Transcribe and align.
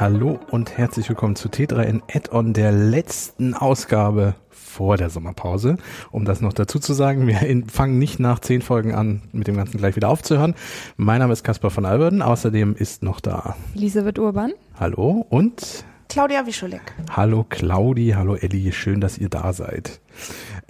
Hallo 0.00 0.40
und 0.50 0.78
herzlich 0.78 1.10
willkommen 1.10 1.36
zu 1.36 1.50
T3N 1.50 2.00
Add-on 2.10 2.54
der 2.54 2.72
letzten 2.72 3.52
Ausgabe 3.52 4.34
vor 4.48 4.96
der 4.96 5.10
Sommerpause. 5.10 5.76
Um 6.10 6.24
das 6.24 6.40
noch 6.40 6.54
dazu 6.54 6.78
zu 6.78 6.94
sagen, 6.94 7.26
wir 7.26 7.38
fangen 7.70 7.98
nicht 7.98 8.18
nach 8.18 8.38
zehn 8.38 8.62
Folgen 8.62 8.94
an, 8.94 9.20
mit 9.32 9.46
dem 9.46 9.56
Ganzen 9.56 9.76
gleich 9.76 9.96
wieder 9.96 10.08
aufzuhören. 10.08 10.54
Mein 10.96 11.18
Name 11.18 11.34
ist 11.34 11.44
Caspar 11.44 11.70
von 11.70 11.84
Alberden. 11.84 12.22
Außerdem 12.22 12.76
ist 12.76 13.02
noch 13.02 13.20
da 13.20 13.56
Elisabeth 13.74 14.18
Urban. 14.18 14.54
Hallo 14.78 15.26
und 15.28 15.84
Claudia 16.08 16.46
Wischolek. 16.46 16.94
Hallo 17.10 17.44
Claudi, 17.46 18.14
hallo 18.16 18.36
Elli, 18.36 18.72
schön, 18.72 19.02
dass 19.02 19.18
ihr 19.18 19.28
da 19.28 19.52
seid. 19.52 20.00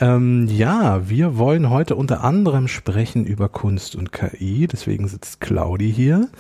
Ähm, 0.01 0.47
ja, 0.49 1.11
wir 1.11 1.37
wollen 1.37 1.69
heute 1.69 1.95
unter 1.95 2.25
anderem 2.25 2.69
sprechen 2.69 3.27
über 3.27 3.51
Kunst 3.51 3.95
und 3.95 4.13
KI, 4.13 4.67
deswegen 4.67 5.07
sitzt 5.09 5.43
Claudi 5.43 5.93
hier. 5.93 6.31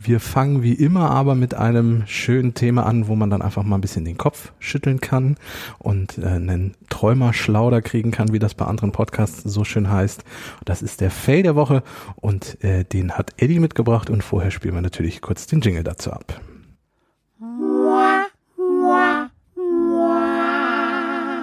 Wir 0.00 0.20
fangen 0.20 0.62
wie 0.62 0.72
immer 0.72 1.10
aber 1.10 1.34
mit 1.34 1.52
einem 1.52 2.04
schönen 2.06 2.54
Thema 2.54 2.86
an, 2.86 3.06
wo 3.06 3.14
man 3.14 3.28
dann 3.28 3.42
einfach 3.42 3.62
mal 3.62 3.76
ein 3.76 3.82
bisschen 3.82 4.06
den 4.06 4.16
Kopf 4.16 4.52
schütteln 4.58 5.02
kann 5.02 5.36
und 5.78 6.16
äh, 6.16 6.28
einen 6.28 6.76
Träumerschlauder 6.88 7.82
kriegen 7.82 8.10
kann, 8.10 8.32
wie 8.32 8.38
das 8.38 8.54
bei 8.54 8.64
anderen 8.64 8.92
Podcasts 8.92 9.42
so 9.42 9.64
schön 9.64 9.90
heißt. 9.90 10.24
Das 10.64 10.80
ist 10.80 11.02
der 11.02 11.10
Fail 11.10 11.42
der 11.42 11.56
Woche 11.56 11.82
und 12.16 12.62
äh, 12.64 12.84
den 12.84 13.12
hat 13.12 13.32
Eddie 13.36 13.60
mitgebracht 13.60 14.08
und 14.08 14.24
vorher 14.24 14.50
spielen 14.50 14.74
wir 14.76 14.82
natürlich 14.82 15.20
kurz 15.20 15.46
den 15.46 15.60
Jingle 15.60 15.84
dazu 15.84 16.10
ab. 16.10 16.40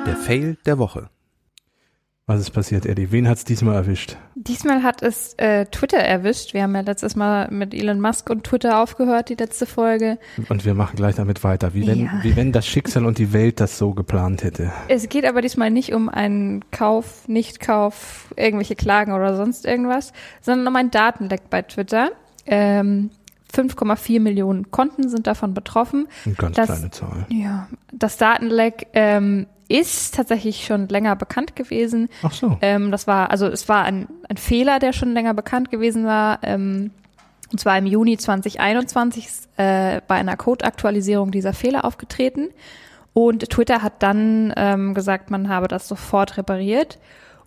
Der 0.07 0.15
Fail 0.15 0.57
der 0.65 0.79
Woche. 0.79 1.09
Was 2.27 2.39
ist 2.39 2.51
passiert, 2.51 2.85
Eddie? 2.85 3.11
Wen 3.11 3.27
hat 3.27 3.39
es 3.39 3.45
diesmal 3.45 3.75
erwischt? 3.75 4.15
Diesmal 4.35 4.83
hat 4.83 5.01
es 5.01 5.33
äh, 5.37 5.65
Twitter 5.65 5.97
erwischt. 5.97 6.53
Wir 6.53 6.61
haben 6.63 6.75
ja 6.75 6.81
letztes 6.81 7.15
Mal 7.15 7.49
mit 7.49 7.73
Elon 7.73 7.99
Musk 7.99 8.29
und 8.29 8.43
Twitter 8.43 8.79
aufgehört, 8.81 9.29
die 9.29 9.33
letzte 9.35 9.65
Folge. 9.65 10.19
Und 10.47 10.63
wir 10.63 10.75
machen 10.75 10.95
gleich 10.95 11.15
damit 11.15 11.43
weiter, 11.43 11.73
wie 11.73 11.85
wenn, 11.87 12.05
Ja. 12.05 12.19
wie 12.21 12.35
wenn 12.35 12.51
das 12.51 12.67
Schicksal 12.67 13.05
und 13.05 13.17
die 13.17 13.33
Welt 13.33 13.59
das 13.59 13.77
so 13.77 13.93
geplant 13.93 14.43
hätte. 14.43 14.71
Es 14.87 15.09
geht 15.09 15.25
aber 15.25 15.41
diesmal 15.41 15.71
nicht 15.71 15.93
um 15.93 16.09
einen 16.09 16.63
Kauf, 16.69 17.27
Nichtkauf, 17.27 18.31
irgendwelche 18.37 18.75
Klagen 18.75 19.13
oder 19.13 19.35
sonst 19.35 19.65
irgendwas, 19.65 20.13
sondern 20.41 20.67
um 20.67 20.75
ein 20.75 20.91
Datenleck 20.91 21.49
bei 21.49 21.63
Twitter. 21.63 22.11
Ähm, 22.45 23.09
5,4 23.53 24.19
Millionen 24.19 24.71
Konten 24.71 25.09
sind 25.09 25.27
davon 25.27 25.53
betroffen. 25.53 26.07
Eine 26.25 26.35
ganz 26.35 26.55
Das- 26.55 26.65
kleine 26.67 26.91
Zahl. 26.91 27.25
Ja, 27.29 27.67
das 27.91 28.17
Datenleck 28.17 28.87
ähm, 28.93 29.47
ist 29.67 30.15
tatsächlich 30.15 30.65
schon 30.65 30.87
länger 30.89 31.15
bekannt 31.15 31.55
gewesen. 31.55 32.09
Ach 32.23 32.31
so. 32.33 32.57
Ähm, 32.61 32.91
das 32.91 33.07
war, 33.07 33.31
also 33.31 33.47
es 33.47 33.69
war 33.69 33.83
ein, 33.83 34.07
ein 34.29 34.37
Fehler, 34.37 34.79
der 34.79 34.93
schon 34.93 35.13
länger 35.13 35.33
bekannt 35.33 35.71
gewesen 35.71 36.05
war. 36.05 36.39
Ähm, 36.43 36.91
und 37.51 37.59
zwar 37.59 37.77
im 37.77 37.85
Juni 37.85 38.17
2021 38.17 39.25
ist, 39.27 39.49
äh, 39.57 40.01
bei 40.07 40.15
einer 40.15 40.37
Code-Aktualisierung 40.37 41.31
dieser 41.31 41.53
Fehler 41.53 41.83
aufgetreten. 41.85 42.47
Und 43.13 43.49
Twitter 43.49 43.81
hat 43.81 44.01
dann 44.03 44.53
ähm, 44.55 44.93
gesagt, 44.93 45.31
man 45.31 45.49
habe 45.49 45.67
das 45.67 45.87
sofort 45.87 46.37
repariert. 46.37 46.97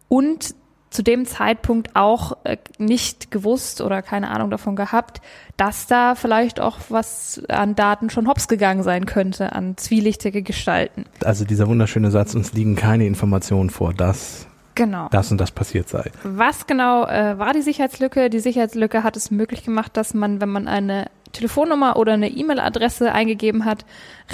Und 0.09 0.55
zu 0.95 1.03
dem 1.03 1.27
Zeitpunkt 1.27 1.97
auch 1.97 2.37
äh, 2.45 2.57
nicht 2.79 3.33
gewusst 3.33 3.81
oder 3.81 4.01
keine 4.01 4.31
Ahnung 4.31 4.49
davon 4.51 4.77
gehabt, 4.77 5.21
dass 5.57 5.87
da 5.87 6.15
vielleicht 6.15 6.61
auch 6.61 6.79
was 6.89 7.43
an 7.49 7.75
Daten 7.75 8.11
schon 8.11 8.29
hops 8.29 8.47
gegangen 8.47 8.85
sein 8.85 9.05
könnte, 9.05 9.53
an 9.53 9.77
zwielichtige 9.77 10.43
Gestalten. 10.43 11.05
Also 11.25 11.45
dieser 11.45 11.67
wunderschöne 11.67 12.13
Satz, 12.13 12.35
uns 12.35 12.53
liegen 12.53 12.77
keine 12.77 13.07
Informationen 13.07 13.71
vor, 13.71 13.93
dass 13.93 14.47
Genau. 14.77 15.09
das 15.11 15.31
und 15.31 15.39
das 15.41 15.51
passiert 15.51 15.89
sei. 15.89 16.11
Was 16.23 16.67
genau 16.67 17.05
äh, 17.07 17.39
war 17.39 17.53
die 17.53 17.63
Sicherheitslücke? 17.63 18.31
Die 18.31 18.41
Sicherheitslücke 18.41 19.03
hat 19.03 19.17
es 19.17 19.31
möglich 19.31 19.65
gemacht, 19.65 19.97
dass 19.97 20.15
man, 20.15 20.41
wenn 20.41 20.49
man 20.49 20.69
eine 20.69 21.07
Telefonnummer 21.35 21.97
oder 21.97 22.15
eine 22.15 22.31
E-Mail-Adresse 22.31 23.13
eingegeben 23.13 23.67
hat, 23.67 23.85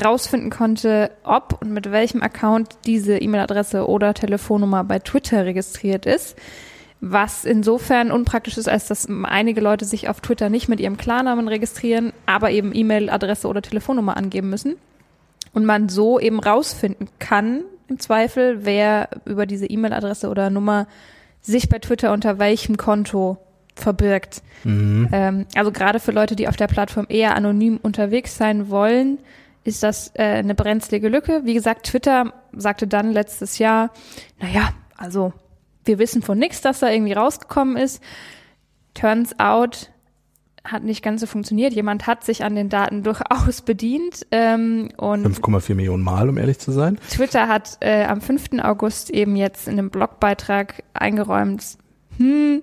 rausfinden 0.02 0.50
konnte, 0.50 1.10
ob 1.24 1.60
und 1.60 1.72
mit 1.72 1.90
welchem 1.90 2.22
Account 2.22 2.76
diese 2.86 3.18
E-Mail-Adresse 3.18 3.88
oder 3.88 4.14
Telefonnummer 4.14 4.84
bei 4.84 5.00
Twitter 5.00 5.44
registriert 5.44 6.06
ist. 6.06 6.36
Was 7.00 7.44
insofern 7.44 8.12
unpraktisch 8.12 8.58
ist, 8.58 8.68
als 8.68 8.86
dass 8.86 9.08
einige 9.24 9.60
Leute 9.60 9.86
sich 9.86 10.08
auf 10.08 10.20
Twitter 10.20 10.50
nicht 10.50 10.68
mit 10.68 10.80
ihrem 10.80 10.98
Klarnamen 10.98 11.48
registrieren, 11.48 12.12
aber 12.26 12.50
eben 12.50 12.74
E-Mail-Adresse 12.74 13.48
oder 13.48 13.62
Telefonnummer 13.62 14.16
angeben 14.16 14.50
müssen. 14.50 14.76
Und 15.52 15.64
man 15.64 15.88
so 15.88 16.20
eben 16.20 16.38
rausfinden 16.38 17.08
kann, 17.18 17.64
im 17.88 17.98
Zweifel, 17.98 18.64
wer 18.64 19.08
über 19.24 19.46
diese 19.46 19.66
E-Mail-Adresse 19.66 20.28
oder 20.28 20.48
Nummer 20.48 20.86
sich 21.40 21.68
bei 21.68 21.78
Twitter 21.80 22.12
unter 22.12 22.38
welchem 22.38 22.76
Konto 22.76 23.38
verbirgt. 23.80 24.42
Mhm. 24.64 25.08
Ähm, 25.12 25.46
also 25.54 25.72
gerade 25.72 26.00
für 26.00 26.12
Leute, 26.12 26.36
die 26.36 26.48
auf 26.48 26.56
der 26.56 26.66
Plattform 26.66 27.06
eher 27.08 27.34
anonym 27.34 27.78
unterwegs 27.82 28.36
sein 28.36 28.70
wollen, 28.70 29.18
ist 29.64 29.82
das 29.82 30.12
äh, 30.14 30.22
eine 30.22 30.54
brenzlige 30.54 31.08
Lücke. 31.08 31.42
Wie 31.44 31.54
gesagt, 31.54 31.86
Twitter 31.86 32.32
sagte 32.52 32.86
dann 32.86 33.12
letztes 33.12 33.58
Jahr, 33.58 33.90
naja, 34.40 34.70
also 34.96 35.32
wir 35.84 35.98
wissen 35.98 36.22
von 36.22 36.38
nichts, 36.38 36.60
dass 36.60 36.80
da 36.80 36.90
irgendwie 36.90 37.12
rausgekommen 37.12 37.76
ist. 37.76 38.02
Turns 38.94 39.38
out 39.38 39.90
hat 40.64 40.84
nicht 40.84 41.02
ganz 41.02 41.20
so 41.22 41.26
funktioniert. 41.26 41.72
Jemand 41.72 42.06
hat 42.06 42.24
sich 42.24 42.44
an 42.44 42.54
den 42.54 42.68
Daten 42.68 43.02
durchaus 43.04 43.62
bedient 43.62 44.26
ähm, 44.30 44.90
und 44.96 45.26
5,4 45.26 45.74
Millionen 45.74 46.02
Mal, 46.02 46.28
um 46.28 46.38
ehrlich 46.38 46.58
zu 46.58 46.72
sein. 46.72 46.98
Twitter 47.10 47.48
hat 47.48 47.78
äh, 47.80 48.04
am 48.04 48.20
5. 48.20 48.60
August 48.62 49.10
eben 49.10 49.36
jetzt 49.36 49.68
in 49.68 49.78
einem 49.78 49.90
Blogbeitrag 49.90 50.82
eingeräumt, 50.92 51.78
hm, 52.18 52.62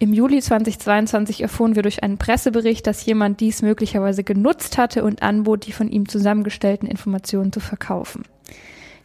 im 0.00 0.12
Juli 0.12 0.40
2022 0.40 1.42
erfuhren 1.42 1.74
wir 1.74 1.82
durch 1.82 2.02
einen 2.02 2.18
Pressebericht, 2.18 2.86
dass 2.86 3.04
jemand 3.04 3.40
dies 3.40 3.62
möglicherweise 3.62 4.22
genutzt 4.22 4.78
hatte 4.78 5.02
und 5.02 5.22
anbot, 5.22 5.66
die 5.66 5.72
von 5.72 5.88
ihm 5.88 6.08
zusammengestellten 6.08 6.88
Informationen 6.88 7.52
zu 7.52 7.60
verkaufen. 7.60 8.22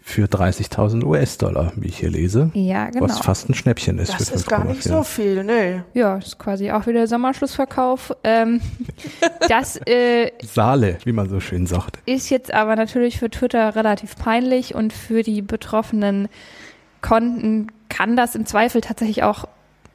Für 0.05 0.25
30.000 0.25 1.05
US-Dollar, 1.05 1.71
wie 1.77 1.87
ich 1.87 1.99
hier 1.99 2.09
lese. 2.09 2.51
Ja, 2.53 2.89
genau. 2.89 3.05
Was 3.05 3.19
fast 3.19 3.49
ein 3.49 3.53
Schnäppchen 3.53 3.99
ist 3.99 4.13
Das 4.13 4.29
für 4.29 4.35
ist 4.35 4.49
gar 4.49 4.65
nicht 4.65 4.81
5,4. 4.81 4.87
so 4.89 5.03
viel, 5.03 5.43
nee. 5.45 5.81
Ja, 5.93 6.17
ist 6.17 6.37
quasi 6.37 6.71
auch 6.71 6.85
wieder 6.87 7.07
Sommerschlussverkauf. 7.07 8.13
Ähm, 8.25 8.59
das 9.49 9.79
äh, 9.87 10.31
Saale, 10.43 10.97
wie 11.05 11.13
man 11.13 11.29
so 11.29 11.39
schön 11.39 11.67
sagt. 11.67 11.99
ist 12.05 12.29
jetzt 12.29 12.53
aber 12.53 12.75
natürlich 12.75 13.17
für 13.17 13.29
Twitter 13.29 13.75
relativ 13.75 14.17
peinlich 14.17 14.75
und 14.75 14.91
für 14.91 15.23
die 15.23 15.41
betroffenen 15.41 16.27
Konten 17.01 17.67
kann 17.87 18.17
das 18.17 18.35
im 18.35 18.45
Zweifel 18.45 18.81
tatsächlich 18.81 19.23
auch 19.23 19.45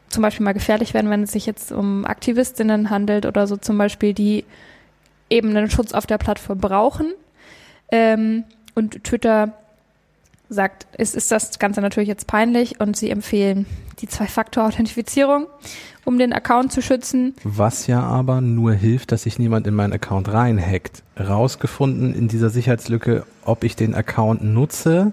zum 0.09 0.23
Beispiel 0.23 0.45
mal 0.45 0.53
gefährlich 0.53 0.95
werden, 0.95 1.11
wenn 1.11 1.23
es 1.23 1.33
sich 1.33 1.47
jetzt 1.47 1.73
um 1.73 2.05
Aktivistinnen 2.05 2.91
handelt 2.91 3.27
oder 3.27 3.47
so 3.47 3.57
zum 3.57 3.79
Beispiel, 3.79 4.15
die 4.15 4.45
eben 5.31 5.51
einen 5.51 5.71
Schutz 5.71 5.93
auf 5.93 6.07
der 6.07 6.19
Plattform 6.19 6.59
brauchen. 6.59 7.13
Ähm, 7.91 8.45
und 8.75 9.05
Twitter 9.05 9.55
sagt, 10.49 10.87
es 10.93 11.15
ist 11.15 11.31
das 11.31 11.59
Ganze 11.59 11.81
natürlich 11.81 12.09
jetzt 12.09 12.27
peinlich 12.27 12.81
und 12.81 12.97
sie 12.97 13.11
empfehlen 13.11 13.67
die 14.01 14.09
Zwei-Faktor-Authentifizierung, 14.09 15.47
um 16.05 16.19
den 16.19 16.33
Account 16.33 16.73
zu 16.73 16.81
schützen. 16.81 17.35
Was 17.45 17.87
ja 17.87 18.01
aber 18.01 18.41
nur 18.41 18.73
hilft, 18.73 19.13
dass 19.13 19.25
sich 19.25 19.39
niemand 19.39 19.67
in 19.67 19.75
meinen 19.75 19.93
Account 19.93 20.33
reinhackt. 20.33 21.03
Rausgefunden 21.19 22.15
in 22.15 22.29
dieser 22.29 22.51
Sicherheitslücke, 22.51 23.25
ob 23.45 23.65
ich 23.65 23.77
den 23.77 23.95
Account 23.95 24.43
nutze 24.43 25.13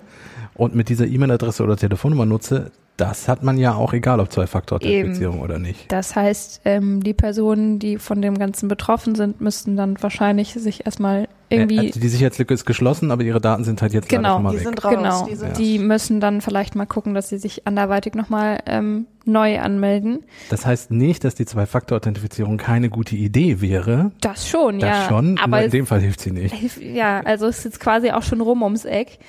und 0.53 0.75
mit 0.75 0.89
dieser 0.89 1.07
E-Mail-Adresse 1.07 1.63
oder 1.63 1.75
Telefonnummer 1.75 2.25
nutze, 2.25 2.72
das 2.97 3.28
hat 3.28 3.44
man 3.44 3.57
ja 3.57 3.73
auch 3.75 3.91
egal, 3.94 4.19
ob 4.19 4.31
Zwei-Faktor-Authentifizierung 4.31 5.41
oder 5.41 5.59
nicht. 5.59 5.91
Das 5.91 6.16
heißt, 6.16 6.61
ähm, 6.66 7.03
die 7.03 7.13
Personen, 7.13 7.78
die 7.79 7.97
von 7.97 8.22
dem 8.22 8.38
Ganzen 8.38 8.67
betroffen 8.69 9.16
sind, 9.16 9.41
müssten 9.41 9.75
dann 9.75 10.01
wahrscheinlich 10.01 10.53
sich 10.53 10.85
erstmal 10.85 11.28
irgendwie, 11.50 11.79
Also 11.79 12.00
die 12.00 12.07
Sicherheitslücke 12.07 12.53
ist 12.53 12.66
geschlossen, 12.66 13.11
aber 13.11 13.23
ihre 13.23 13.39
Daten 13.41 13.63
sind 13.63 13.81
halt 13.81 13.94
jetzt 13.94 14.09
Genau, 14.09 14.35
schon 14.35 14.44
mal 14.44 14.51
Die 14.51 14.57
weg. 14.59 14.63
sind 14.66 14.84
raus. 14.84 14.95
genau, 14.95 15.25
Die 15.28 15.35
sind 15.35 15.57
die 15.57 15.79
müssen 15.79 16.19
dann 16.19 16.41
vielleicht 16.41 16.75
mal 16.75 16.85
gucken, 16.85 17.13
dass 17.13 17.29
sie 17.29 17.38
sich 17.38 17.67
anderweitig 17.67 18.16
nochmal 18.16 18.59
ähm, 18.66 19.05
neu 19.25 19.59
anmelden. 19.59 20.23
Das 20.49 20.66
heißt 20.66 20.90
nicht, 20.91 21.23
dass 21.23 21.35
die 21.35 21.46
Zwei-Faktor-Authentifizierung 21.46 22.58
keine 22.58 22.90
gute 22.90 23.16
Idee 23.16 23.61
wäre. 23.61 24.11
Das 24.22 24.47
schon, 24.47 24.79
Das 24.79 24.90
ja. 24.90 25.08
schon, 25.09 25.37
aber 25.37 25.58
nur 25.58 25.66
in 25.66 25.72
dem 25.72 25.85
Fall 25.85 25.99
hilft 25.99 26.22
sie 26.22 26.31
nicht. 26.31 26.55
ja, 26.81 27.19
also 27.22 27.46
es 27.47 27.59
ist 27.59 27.64
jetzt 27.66 27.79
quasi 27.79 28.11
auch 28.11 28.23
schon 28.23 28.41
rum 28.41 28.64
ums 28.64 28.85
Eck. 28.85 29.19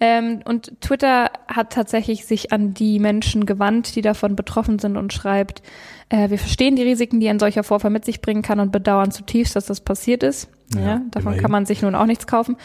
Ähm, 0.00 0.40
und 0.44 0.80
Twitter 0.80 1.30
hat 1.46 1.72
tatsächlich 1.72 2.26
sich 2.26 2.52
an 2.52 2.74
die 2.74 2.98
Menschen 2.98 3.46
gewandt, 3.46 3.94
die 3.96 4.02
davon 4.02 4.34
betroffen 4.36 4.78
sind 4.78 4.96
und 4.96 5.12
schreibt, 5.12 5.62
äh, 6.08 6.30
wir 6.30 6.38
verstehen 6.38 6.76
die 6.76 6.82
Risiken, 6.82 7.20
die 7.20 7.28
ein 7.28 7.38
solcher 7.38 7.62
Vorfall 7.62 7.90
mit 7.90 8.04
sich 8.04 8.20
bringen 8.20 8.42
kann 8.42 8.60
und 8.60 8.72
bedauern 8.72 9.10
zutiefst, 9.12 9.54
dass 9.56 9.66
das 9.66 9.80
passiert 9.80 10.22
ist. 10.22 10.48
Ja, 10.74 10.80
Ja, 10.80 11.00
davon 11.10 11.32
immerhin. 11.32 11.42
kann 11.42 11.50
man 11.50 11.66
sich 11.66 11.82
nun 11.82 11.94
auch 11.94 12.06
nichts 12.06 12.26
kaufen. 12.26 12.56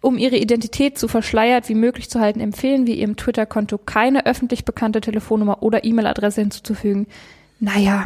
Um 0.00 0.16
ihre 0.18 0.36
Identität 0.36 0.98
so 0.98 1.08
verschleiert 1.08 1.68
wie 1.68 1.74
möglich 1.74 2.08
zu 2.10 2.20
halten, 2.20 2.38
empfehlen 2.40 2.86
wir 2.86 2.94
ihrem 2.94 3.16
Twitter-Konto 3.16 3.78
keine 3.78 4.26
öffentlich 4.26 4.64
bekannte 4.64 5.00
Telefonnummer 5.00 5.62
oder 5.62 5.84
E-Mail-Adresse 5.84 6.40
hinzuzufügen. 6.42 7.06
Naja, 7.58 8.04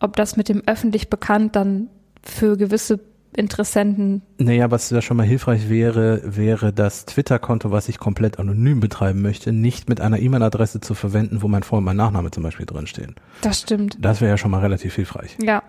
ob 0.00 0.16
das 0.16 0.36
mit 0.36 0.48
dem 0.50 0.62
öffentlich 0.66 1.08
bekannt 1.08 1.56
dann 1.56 1.88
für 2.22 2.56
gewisse 2.58 2.98
Interessenten 3.34 4.22
Naja, 4.38 4.70
was 4.70 4.88
da 4.88 5.00
schon 5.02 5.16
mal 5.16 5.26
hilfreich 5.26 5.68
wäre, 5.68 6.20
wäre 6.24 6.72
das 6.72 7.06
Twitter-Konto, 7.06 7.70
was 7.70 7.88
ich 7.88 7.98
komplett 7.98 8.38
anonym 8.38 8.80
betreiben 8.80 9.22
möchte, 9.22 9.52
nicht 9.52 9.88
mit 9.88 10.00
einer 10.00 10.18
E-Mail-Adresse 10.18 10.80
zu 10.80 10.94
verwenden, 10.94 11.42
wo 11.42 11.48
mein 11.48 11.62
Vor- 11.62 11.78
und 11.78 11.84
mein 11.84 11.96
Nachname 11.96 12.30
zum 12.30 12.42
Beispiel 12.42 12.66
drinstehen. 12.66 13.14
Das 13.42 13.60
stimmt. 13.60 13.98
Das 14.00 14.20
wäre 14.20 14.30
ja 14.30 14.36
schon 14.36 14.50
mal 14.50 14.60
relativ 14.60 14.94
hilfreich. 14.96 15.36
Ja, 15.42 15.62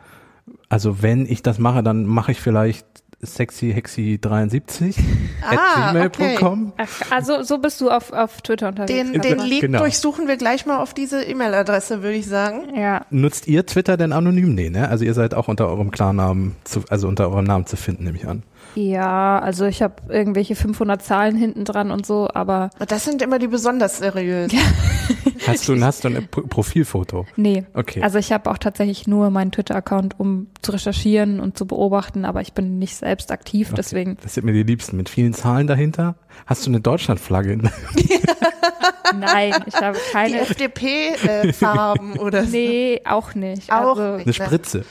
Also 0.69 1.02
wenn 1.04 1.25
ich 1.25 1.44
das 1.44 1.60
mache, 1.60 1.84
dann 1.84 2.06
mache 2.06 2.31
ich 2.31 2.42
vielleicht 2.42 2.88
sexyhexy73 3.23 4.95
Ah, 5.44 5.89
at 5.95 6.13
gmail.com. 6.18 6.73
Also 7.09 7.44
so 7.44 7.57
bist 7.57 7.81
du 7.81 7.89
auf, 7.89 8.12
auf 8.13 8.41
Twitter 8.41 8.68
unterwegs. 8.69 8.91
Den, 8.94 9.13
Ja, 9.13 9.21
den 9.21 9.39
Link 9.39 9.62
genau. 9.62 9.79
durchsuchen 9.79 10.27
wir 10.27 10.38
gleich 10.38 10.65
mal 10.65 10.77
auf 10.77 10.94
diese 10.94 11.23
E-Mail-Adresse, 11.23 12.03
würde 12.03 12.18
ich 12.18 12.27
sagen. 12.27 12.75
ja. 12.75 13.06
Nutzt 13.09 13.47
ihr 13.47 13.65
Twitter 13.65 13.97
denn 13.97 14.13
anonym? 14.13 14.53
Nee, 14.53 14.69
ne? 14.69 14.88
Also 14.89 15.03
ihr 15.06 15.13
seid 15.13 15.33
auch 15.33 15.47
unter 15.47 15.68
eurem 15.68 15.91
Klarnamen, 15.91 16.56
zu, 16.63 16.81
also 16.89 17.07
unter 17.07 17.29
eurem 17.29 17.45
Namen 17.45 17.65
zu 17.65 17.75
finden, 17.75 18.03
nehme 18.06 18.18
ich 18.18 18.27
an. 18.27 18.44
Ja, 18.75 19.39
also 19.39 19.65
ich 19.65 19.81
habe 19.81 19.95
irgendwelche 20.07 20.56
500 20.56 21.01
Zahlen 21.03 21.35
hinten 21.35 21.65
dran 21.65 21.91
und 21.91 22.06
so, 22.06 22.29
aber 22.33 22.69
Das 22.88 23.03
sind 23.03 23.21
immer 23.21 23.38
die 23.39 23.47
besonders 23.47 23.97
seriösen. 23.97 24.57
Hast 25.48 25.68
du, 25.68 25.81
hast 25.84 26.04
du 26.04 26.10
ein 26.10 26.28
Pro- 26.30 26.42
Profilfoto? 26.42 27.25
nee. 27.36 27.63
Okay. 27.74 28.02
Also 28.04 28.19
ich 28.19 28.31
habe 28.31 28.50
auch 28.52 28.58
tatsächlich 28.58 29.08
nur 29.08 29.30
meinen 29.30 29.52
Twitter-Account, 29.52 30.19
um 30.19 30.48
zu 30.62 30.72
recherchieren 30.72 31.40
und 31.40 31.58
zu 31.58 31.66
beobachten, 31.66 32.25
aber 32.25 32.42
ich 32.42 32.54
bin 32.54 32.78
nicht 32.80 32.96
selbst 32.96 33.31
aktiv, 33.31 33.72
deswegen. 33.75 34.18
Das 34.22 34.36
sind 34.36 34.46
mir 34.46 34.54
die 34.54 34.63
Liebsten. 34.63 34.98
Mit 34.98 35.10
vielen 35.10 35.34
Zahlen 35.34 35.68
dahinter. 35.68 36.16
Hast 36.46 36.66
du 36.66 36.69
eine 36.72 36.80
Deutschlandflagge? 36.81 37.54
in- 37.54 37.69
Nein, 39.19 39.54
ich 39.66 39.75
habe 39.75 39.98
Die 39.98 40.12
keine. 40.13 40.40
FDP-Farben 40.42 42.14
oder 42.19 42.46
so. 42.46 42.52
Nee, 42.52 43.02
auch 43.06 43.36
nicht. 43.36 43.72
Auch 43.72 43.98
also, 43.98 44.16
nicht. 44.18 44.25
Eine 44.25 44.34
Spritze. 44.34 44.86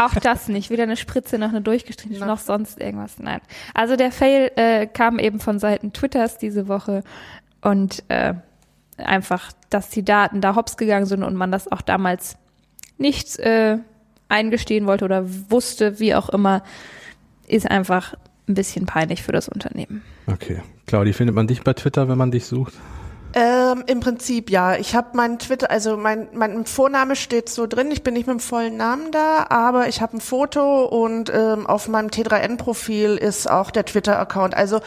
Auch 0.00 0.14
das 0.14 0.48
nicht. 0.48 0.70
Weder 0.70 0.84
eine 0.84 0.96
Spritze 0.96 1.38
noch 1.38 1.48
eine 1.48 1.60
durchgestrichene 1.60 2.24
noch 2.24 2.38
sonst 2.38 2.80
irgendwas. 2.80 3.18
Nein. 3.18 3.40
Also 3.74 3.96
der 3.96 4.12
Fail 4.12 4.50
äh, 4.56 4.86
kam 4.86 5.18
eben 5.18 5.40
von 5.40 5.58
Seiten 5.58 5.92
Twitters 5.92 6.38
diese 6.38 6.68
Woche 6.68 7.02
und 7.62 8.04
äh, 8.08 8.34
einfach, 9.02 9.52
dass 9.70 9.88
die 9.90 10.04
Daten 10.04 10.40
da 10.40 10.54
hops 10.54 10.76
gegangen 10.76 11.06
sind 11.06 11.22
und 11.22 11.34
man 11.34 11.52
das 11.52 11.70
auch 11.70 11.82
damals 11.82 12.36
nicht 12.98 13.38
äh, 13.38 13.78
eingestehen 14.28 14.86
wollte 14.86 15.04
oder 15.04 15.24
wusste, 15.50 15.98
wie 15.98 16.14
auch 16.14 16.28
immer, 16.28 16.62
ist 17.46 17.70
einfach 17.70 18.14
ein 18.48 18.54
bisschen 18.54 18.86
peinlich 18.86 19.22
für 19.22 19.32
das 19.32 19.48
Unternehmen. 19.48 20.02
Okay. 20.26 20.62
Claudi, 20.86 21.12
findet 21.12 21.34
man 21.34 21.46
dich 21.46 21.62
bei 21.62 21.74
Twitter, 21.74 22.08
wenn 22.08 22.18
man 22.18 22.30
dich 22.30 22.46
sucht? 22.46 22.74
Ähm, 23.34 23.84
Im 23.86 24.00
Prinzip 24.00 24.50
ja. 24.50 24.76
Ich 24.76 24.94
habe 24.94 25.16
meinen 25.16 25.38
Twitter, 25.38 25.70
also 25.70 25.96
mein, 25.96 26.28
mein 26.32 26.66
Vorname 26.66 27.16
steht 27.16 27.48
so 27.48 27.66
drin. 27.66 27.90
Ich 27.90 28.02
bin 28.02 28.14
nicht 28.14 28.26
mit 28.26 28.34
dem 28.34 28.40
vollen 28.40 28.76
Namen 28.76 29.10
da, 29.10 29.46
aber 29.48 29.88
ich 29.88 30.00
habe 30.00 30.16
ein 30.16 30.20
Foto 30.20 30.84
und 30.84 31.30
ähm, 31.34 31.66
auf 31.66 31.88
meinem 31.88 32.08
T3N-Profil 32.08 33.16
ist 33.16 33.50
auch 33.50 33.70
der 33.70 33.84
Twitter-Account. 33.84 34.54
Also 34.54 34.80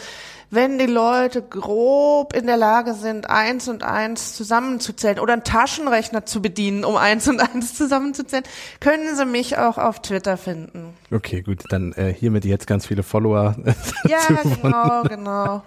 wenn 0.51 0.77
die 0.77 0.85
Leute 0.85 1.41
grob 1.41 2.33
in 2.33 2.45
der 2.45 2.57
Lage 2.57 2.93
sind, 2.93 3.29
eins 3.29 3.67
und 3.67 3.83
eins 3.83 4.35
zusammenzuzählen 4.35 5.19
oder 5.19 5.33
einen 5.33 5.43
Taschenrechner 5.43 6.25
zu 6.25 6.41
bedienen, 6.41 6.85
um 6.85 6.95
eins 6.95 7.27
und 7.27 7.39
eins 7.39 7.73
zusammenzuzählen, 7.73 8.45
können 8.79 9.15
sie 9.15 9.25
mich 9.25 9.57
auch 9.57 9.77
auf 9.77 10.01
Twitter 10.01 10.37
finden. 10.37 10.93
Okay, 11.11 11.41
gut. 11.41 11.63
Dann 11.69 11.93
äh, 11.93 12.13
hiermit 12.13 12.45
jetzt 12.45 12.67
ganz 12.67 12.85
viele 12.87 13.03
Follower. 13.03 13.55
Ja, 14.07 14.19
genau, 14.43 15.03
genau. 15.03 15.63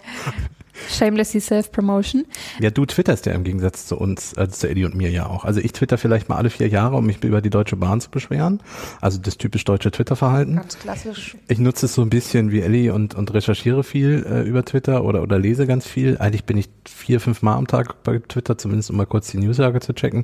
Shamelessly 0.89 1.39
Self-Promotion. 1.39 2.25
Ja, 2.59 2.69
du 2.69 2.85
twitterst 2.85 3.25
ja 3.25 3.33
im 3.33 3.43
Gegensatz 3.43 3.85
zu 3.85 3.97
uns, 3.97 4.37
also 4.37 4.51
zu 4.51 4.69
Eddie 4.69 4.85
und 4.85 4.95
mir 4.95 5.09
ja 5.09 5.27
auch. 5.27 5.45
Also 5.45 5.59
ich 5.59 5.73
twitter 5.73 5.97
vielleicht 5.97 6.29
mal 6.29 6.37
alle 6.37 6.49
vier 6.49 6.67
Jahre, 6.67 6.95
um 6.97 7.05
mich 7.05 7.23
über 7.23 7.41
die 7.41 7.49
Deutsche 7.49 7.75
Bahn 7.75 8.01
zu 8.01 8.09
beschweren. 8.09 8.61
Also 9.01 9.19
das 9.19 9.37
typisch 9.37 9.63
deutsche 9.65 9.91
Twitter-Verhalten. 9.91 10.55
Ganz 10.55 10.79
klassisch. 10.79 11.37
Ich 11.47 11.59
nutze 11.59 11.85
es 11.85 11.93
so 11.93 12.01
ein 12.01 12.09
bisschen 12.09 12.51
wie 12.51 12.61
Ellie 12.61 12.93
und, 12.93 13.15
und 13.15 13.33
recherchiere 13.33 13.83
viel 13.83 14.25
äh, 14.29 14.41
über 14.41 14.63
Twitter 14.65 15.03
oder, 15.03 15.21
oder 15.21 15.39
lese 15.39 15.67
ganz 15.67 15.87
viel. 15.87 16.17
Eigentlich 16.17 16.45
bin 16.45 16.57
ich 16.57 16.69
vier, 16.85 17.19
fünf 17.19 17.41
Mal 17.41 17.55
am 17.55 17.67
Tag 17.67 18.03
bei 18.03 18.19
Twitter, 18.19 18.57
zumindest 18.57 18.89
um 18.89 18.97
mal 18.97 19.05
kurz 19.05 19.31
die 19.31 19.37
Newslage 19.37 19.79
zu 19.79 19.93
checken, 19.93 20.23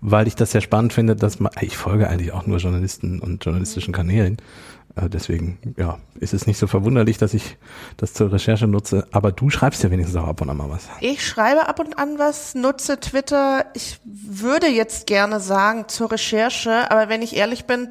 weil 0.00 0.26
ich 0.26 0.34
das 0.34 0.52
sehr 0.52 0.60
spannend 0.60 0.92
finde, 0.92 1.16
dass 1.16 1.40
man, 1.40 1.52
ich 1.60 1.76
folge 1.76 2.08
eigentlich 2.08 2.32
auch 2.32 2.46
nur 2.46 2.58
Journalisten 2.58 3.20
und 3.20 3.44
journalistischen 3.44 3.92
Kanälen. 3.92 4.36
Äh, 4.36 4.75
deswegen, 4.96 5.74
ja, 5.76 5.98
ist 6.18 6.32
es 6.32 6.46
nicht 6.46 6.58
so 6.58 6.66
verwunderlich, 6.66 7.18
dass 7.18 7.34
ich 7.34 7.58
das 7.96 8.14
zur 8.14 8.32
Recherche 8.32 8.66
nutze. 8.66 9.06
Aber 9.12 9.30
du 9.30 9.50
schreibst 9.50 9.82
ja 9.82 9.90
wenigstens 9.90 10.16
auch 10.16 10.26
ab 10.26 10.40
und 10.40 10.48
an 10.48 10.56
mal 10.56 10.70
was. 10.70 10.88
Ich 11.00 11.26
schreibe 11.26 11.68
ab 11.68 11.78
und 11.80 11.98
an 11.98 12.18
was, 12.18 12.54
nutze 12.54 12.98
Twitter. 12.98 13.66
Ich 13.74 14.00
würde 14.04 14.68
jetzt 14.68 15.06
gerne 15.06 15.40
sagen 15.40 15.84
zur 15.88 16.12
Recherche, 16.12 16.90
aber 16.90 17.08
wenn 17.08 17.20
ich 17.20 17.36
ehrlich 17.36 17.66
bin, 17.66 17.88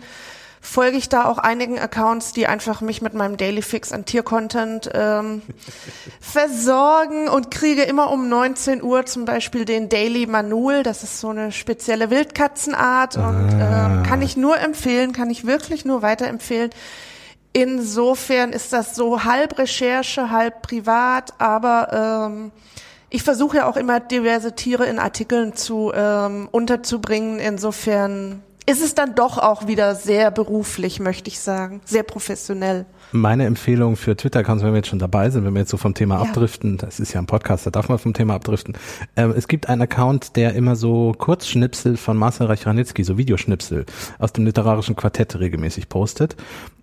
folge 0.65 0.97
ich 0.97 1.09
da 1.09 1.25
auch 1.25 1.37
einigen 1.37 1.79
Accounts, 1.79 2.33
die 2.33 2.47
einfach 2.47 2.81
mich 2.81 3.01
mit 3.01 3.13
meinem 3.13 3.37
Daily 3.37 3.61
Fix 3.61 3.91
an 3.91 4.05
Tiercontent 4.05 4.89
ähm, 4.93 5.41
versorgen 6.19 7.29
und 7.29 7.51
kriege 7.51 7.83
immer 7.83 8.11
um 8.11 8.27
19 8.27 8.81
Uhr 8.83 9.05
zum 9.05 9.25
Beispiel 9.25 9.65
den 9.65 9.89
Daily 9.89 10.25
Manul. 10.25 10.83
Das 10.83 11.03
ist 11.03 11.19
so 11.19 11.29
eine 11.29 11.51
spezielle 11.51 12.09
Wildkatzenart 12.09 13.17
und 13.17 13.49
ähm, 13.53 14.03
kann 14.03 14.21
ich 14.21 14.35
nur 14.35 14.59
empfehlen, 14.59 15.13
kann 15.13 15.29
ich 15.29 15.45
wirklich 15.45 15.85
nur 15.85 16.01
weiterempfehlen. 16.01 16.71
Insofern 17.53 18.51
ist 18.51 18.73
das 18.73 18.95
so 18.95 19.23
halb 19.23 19.57
Recherche, 19.57 20.29
halb 20.29 20.61
privat, 20.61 21.33
aber 21.37 22.27
ähm, 22.27 22.51
ich 23.09 23.23
versuche 23.23 23.57
ja 23.57 23.69
auch 23.69 23.77
immer 23.77 24.01
diverse 24.01 24.55
Tiere 24.55 24.87
in 24.87 24.99
Artikeln 24.99 25.55
zu 25.55 25.93
ähm, 25.95 26.49
unterzubringen. 26.51 27.39
Insofern 27.39 28.43
ist 28.67 28.83
es 28.83 28.95
dann 28.95 29.13
doch 29.15 29.37
auch 29.37 29.67
wieder 29.67 29.93
sehr 29.95 30.31
beruflich, 30.31 30.99
möchte 30.99 31.29
ich 31.29 31.39
sagen, 31.39 31.81
sehr 31.85 32.03
professionell. 32.03 32.85
Meine 33.11 33.45
Empfehlung 33.45 33.95
für 33.95 34.17
Twitter-Accounts, 34.17 34.63
wenn 34.63 34.71
wir 34.71 34.77
jetzt 34.77 34.87
schon 34.89 34.97
dabei 34.99 35.29
sind, 35.29 35.45
wenn 35.45 35.53
wir 35.53 35.59
jetzt 35.59 35.69
so 35.69 35.77
vom 35.77 35.93
Thema 35.93 36.15
Ja. 36.15 36.21
abdriften, 36.23 36.77
das 36.77 36.99
ist 36.99 37.13
ja 37.13 37.19
ein 37.21 37.27
Podcast, 37.27 37.65
da 37.65 37.69
darf 37.69 37.89
man 37.89 37.99
vom 37.99 38.13
Thema 38.13 38.33
abdriften. 38.33 38.75
Ähm, 39.15 39.33
es 39.37 39.47
gibt 39.47 39.69
einen 39.69 39.83
Account, 39.83 40.35
der 40.35 40.53
immer 40.55 40.75
so 40.75 41.13
Kurzschnipsel 41.17 41.95
von 41.97 42.17
Marcel 42.17 42.47
Reich-Ranitzky, 42.47 43.03
so 43.03 43.17
Videoschnipsel 43.17 43.85
aus 44.17 44.33
dem 44.33 44.45
literarischen 44.45 44.95
Quartett 44.95 45.39
regelmäßig 45.39 45.87
postet. 45.87 46.35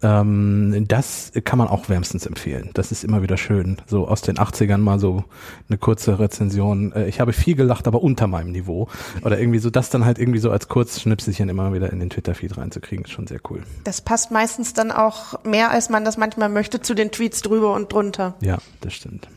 Ähm, 0.02 0.84
das 0.88 1.32
kann 1.44 1.58
man 1.58 1.69
auch 1.69 1.88
wärmstens 1.88 2.26
empfehlen. 2.26 2.70
Das 2.75 2.90
ist 2.90 3.04
immer 3.04 3.22
wieder 3.22 3.37
schön. 3.37 3.76
So 3.87 4.08
aus 4.08 4.20
den 4.20 4.37
80ern 4.37 4.78
mal 4.78 4.99
so 4.99 5.25
eine 5.69 5.78
kurze 5.78 6.19
Rezension. 6.19 6.93
Äh, 6.93 7.06
ich 7.06 7.20
habe 7.20 7.32
viel 7.32 7.54
gelacht, 7.54 7.87
aber 7.87 8.02
unter 8.02 8.26
meinem 8.26 8.50
Niveau. 8.50 8.88
Oder 9.25 9.38
irgendwie 9.38 9.60
so, 9.60 9.70
das 9.70 9.90
dann 9.90 10.04
halt 10.04 10.19
irgendwie 10.19 10.40
so 10.40 10.50
als 10.50 10.69
Kurzschnipselchen 10.69 11.49
immer 11.49 11.72
wieder 11.72 11.93
in 11.93 12.00
den 12.00 12.10
Twitter-Feed 12.10 12.56
reinzukriegen, 12.56 13.04
ist 13.04 13.12
schon 13.12 13.28
sehr 13.28 13.40
cool. 13.50 13.62
Das 13.84 14.00
passt 14.00 14.32
meistens 14.32 14.75
dann 14.75 14.90
auch 14.90 15.44
mehr, 15.44 15.70
als 15.70 15.88
man 15.88 16.04
das 16.04 16.16
manchmal 16.16 16.49
möchte, 16.49 16.81
zu 16.81 16.94
den 16.94 17.12
Tweets 17.12 17.43
drüber 17.43 17.75
und 17.75 17.93
drunter. 17.93 18.34
Ja, 18.40 18.58
das 18.81 18.94
stimmt. 18.94 19.28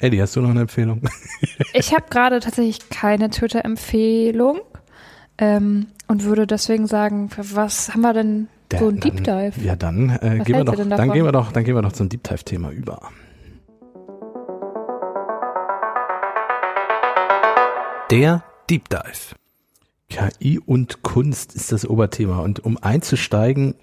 Eddie, 0.00 0.22
hast 0.22 0.36
du 0.36 0.40
noch 0.40 0.50
eine 0.50 0.62
Empfehlung? 0.62 1.02
Ich 1.74 1.92
habe 1.92 2.06
gerade 2.08 2.40
tatsächlich 2.40 2.88
keine 2.88 3.30
Twitter-Empfehlung 3.30 4.60
ähm, 5.38 5.88
und 6.06 6.24
würde 6.24 6.46
deswegen 6.46 6.86
sagen, 6.86 7.30
für 7.30 7.54
was 7.54 7.92
haben 7.92 8.00
wir 8.00 8.12
denn 8.12 8.48
so 8.76 8.88
ein 8.88 9.00
Deep 9.00 9.24
Dann- 9.24 9.52
Dive? 9.52 9.64
Ja, 9.66 9.76
dann 9.76 10.10
äh, 10.10 10.40
gehen 10.44 10.56
wir 10.56 10.64
doch, 10.64 10.74
dann 10.76 11.12
gehen 11.12 11.24
wir 11.24 11.32
doch, 11.32 11.52
dann 11.52 11.64
gehen 11.64 11.74
wir 11.74 11.82
doch 11.82 11.92
zum 11.92 12.08
Deep 12.08 12.22
Dive 12.24 12.44
Thema 12.44 12.70
über. 12.70 13.00
Der 18.10 18.42
Deep 18.70 18.88
Dive. 18.88 19.34
KI 20.10 20.58
und 20.58 21.02
Kunst 21.02 21.54
ist 21.54 21.70
das 21.72 21.86
Oberthema 21.88 22.38
und 22.40 22.64
um 22.64 22.78
einzusteigen, 22.78 23.74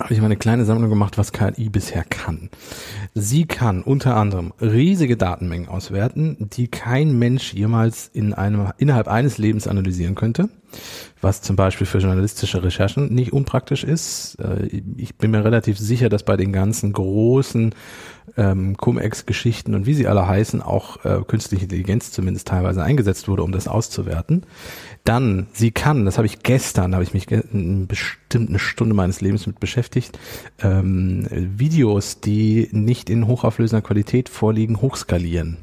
habe 0.00 0.12
ich 0.12 0.20
mal 0.20 0.26
eine 0.26 0.36
kleine 0.36 0.64
Sammlung 0.64 0.90
gemacht, 0.90 1.18
was 1.18 1.32
KI 1.32 1.68
bisher 1.68 2.04
kann. 2.04 2.50
Sie 3.14 3.46
kann 3.46 3.82
unter 3.82 4.16
anderem 4.16 4.52
riesige 4.60 5.16
Datenmengen 5.16 5.68
auswerten, 5.68 6.36
die 6.40 6.66
kein 6.68 7.16
Mensch 7.18 7.54
jemals 7.54 8.10
in 8.12 8.34
einem, 8.34 8.72
innerhalb 8.76 9.06
eines 9.06 9.38
Lebens 9.38 9.68
analysieren 9.68 10.16
könnte, 10.16 10.48
was 11.20 11.42
zum 11.42 11.54
Beispiel 11.54 11.86
für 11.86 11.98
journalistische 11.98 12.62
Recherchen 12.64 13.14
nicht 13.14 13.32
unpraktisch 13.32 13.84
ist. 13.84 14.36
Äh, 14.40 14.82
Ich 14.96 15.16
bin 15.16 15.30
mir 15.30 15.44
relativ 15.44 15.78
sicher, 15.78 16.08
dass 16.08 16.24
bei 16.24 16.36
den 16.36 16.52
ganzen 16.52 16.92
großen 16.92 17.72
ähm, 18.36 18.76
Cum-Ex-Geschichten 18.76 19.74
und 19.74 19.86
wie 19.86 19.94
sie 19.94 20.06
alle 20.06 20.26
heißen, 20.26 20.62
auch 20.62 21.04
äh, 21.04 21.20
künstliche 21.26 21.64
Intelligenz 21.64 22.10
zumindest 22.10 22.48
teilweise 22.48 22.82
eingesetzt 22.82 23.28
wurde, 23.28 23.42
um 23.42 23.52
das 23.52 23.68
auszuwerten. 23.68 24.44
Dann, 25.04 25.46
sie 25.52 25.70
kann, 25.70 26.04
das 26.04 26.16
habe 26.16 26.26
ich 26.26 26.42
gestern, 26.42 26.94
habe 26.94 27.04
ich 27.04 27.14
mich 27.14 27.26
bestimmt 27.26 28.48
eine 28.48 28.58
Stunde 28.58 28.94
meines 28.94 29.20
Lebens 29.20 29.46
mit 29.46 29.60
beschäftigt, 29.60 30.18
ähm, 30.62 31.26
Videos, 31.30 32.20
die 32.20 32.68
nicht 32.72 33.10
in 33.10 33.26
hochauflösender 33.26 33.82
Qualität 33.82 34.28
vorliegen, 34.28 34.80
hochskalieren 34.80 35.58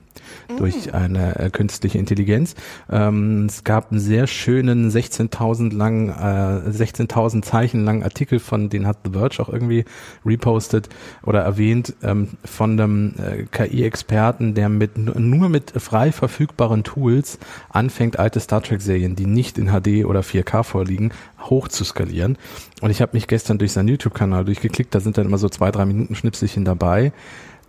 durch 0.58 0.94
eine 0.94 1.40
äh, 1.40 1.50
künstliche 1.50 1.98
Intelligenz. 1.98 2.56
Ähm, 2.90 3.46
es 3.46 3.64
gab 3.64 3.92
einen 3.92 4.00
sehr 4.00 4.28
schönen 4.28 4.92
16.000 4.92 5.74
langen, 5.74 6.10
äh, 6.10 6.70
16.000 6.70 7.42
Zeichen 7.44 7.86
langen 7.86 8.04
Artikel 8.04 8.40
von, 8.40 8.70
den 8.70 8.88
hat 8.88 8.98
The 9.04 9.12
Verge 9.12 9.42
auch 9.42 9.50
irgendwie 9.50 9.86
repostet 10.26 10.90
oder 11.24 11.42
erwähnt, 11.42 11.94
ähm, 12.04 12.30
von 12.44 12.80
einem 12.80 13.14
äh, 13.18 13.44
KI-Experten, 13.44 14.54
der 14.54 14.70
mit 14.70 14.98
nur 14.98 15.50
mit 15.50 15.72
frei 15.72 16.12
verfügbaren 16.12 16.84
Tools 16.84 17.40
anfängt, 17.70 18.20
alte 18.20 18.40
Star 18.40 18.62
Trek-Serien, 18.62 19.16
die 19.16 19.26
nicht 19.26 19.58
in 19.58 19.68
HD 19.68 20.06
oder 20.06 20.22
4K 20.22 20.64
vorliegen, 20.64 21.12
hoch 21.50 21.68
zu 21.68 21.84
skalieren. 21.84 22.38
Und 22.82 22.90
ich 22.90 23.02
habe 23.02 23.12
mich 23.14 23.28
gestern 23.28 23.58
durch 23.58 23.72
seinen 23.72 23.90
YouTube-Kanal 23.90 24.46
durchgeklickt, 24.46 24.94
da 24.94 25.00
sind 25.00 25.18
dann 25.18 25.26
immer 25.26 25.38
so 25.38 25.50
zwei, 25.50 25.72
drei 25.72 25.86
Minuten 25.86 26.16
Schnipselchen 26.16 26.66
dabei 26.66 27.12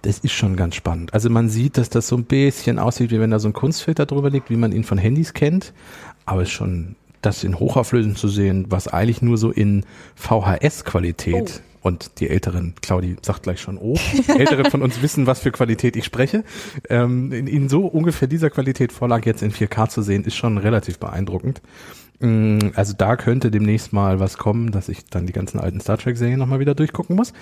das 0.02 0.18
ist 0.18 0.32
schon 0.32 0.56
ganz 0.56 0.74
spannend. 0.74 1.14
Also 1.14 1.30
man 1.30 1.48
sieht, 1.48 1.78
dass 1.78 1.88
das 1.88 2.08
so 2.08 2.16
ein 2.16 2.24
bisschen 2.24 2.78
aussieht, 2.78 3.10
wie 3.10 3.20
wenn 3.20 3.30
da 3.30 3.38
so 3.38 3.48
ein 3.48 3.52
Kunstfilter 3.52 4.06
drüber 4.06 4.30
liegt, 4.30 4.50
wie 4.50 4.56
man 4.56 4.72
ihn 4.72 4.84
von 4.84 4.98
Handys 4.98 5.32
kennt. 5.32 5.72
Aber 6.26 6.42
es 6.42 6.48
ist 6.48 6.54
schon, 6.54 6.96
das 7.22 7.44
in 7.44 7.58
Hochauflösung 7.58 8.16
zu 8.16 8.28
sehen, 8.28 8.66
was 8.68 8.88
eigentlich 8.88 9.22
nur 9.22 9.38
so 9.38 9.50
in 9.50 9.84
VHS-Qualität 10.16 11.62
Und 11.82 12.20
die 12.20 12.28
Älteren, 12.28 12.74
Claudi 12.80 13.16
sagt 13.22 13.42
gleich 13.42 13.60
schon, 13.60 13.76
oh, 13.76 13.98
Ältere 14.38 14.70
von 14.70 14.82
uns 14.82 15.02
wissen, 15.02 15.26
was 15.26 15.40
für 15.40 15.50
Qualität 15.50 15.96
ich 15.96 16.04
spreche. 16.04 16.44
Ähm, 16.88 17.32
in, 17.32 17.48
in 17.48 17.68
so 17.68 17.86
ungefähr 17.86 18.28
dieser 18.28 18.50
Qualität 18.50 18.92
Vorlag 18.92 19.26
jetzt 19.26 19.42
in 19.42 19.52
4K 19.52 19.88
zu 19.88 20.02
sehen, 20.02 20.24
ist 20.24 20.36
schon 20.36 20.58
relativ 20.58 20.98
beeindruckend. 20.98 21.60
Mm, 22.20 22.70
also 22.74 22.94
da 22.96 23.16
könnte 23.16 23.50
demnächst 23.50 23.92
mal 23.92 24.20
was 24.20 24.38
kommen, 24.38 24.70
dass 24.70 24.88
ich 24.88 25.04
dann 25.06 25.26
die 25.26 25.32
ganzen 25.32 25.58
alten 25.58 25.80
Star 25.80 25.98
Trek-Serien 25.98 26.38
nochmal 26.38 26.60
wieder 26.60 26.74
durchgucken 26.74 27.16
muss. 27.16 27.32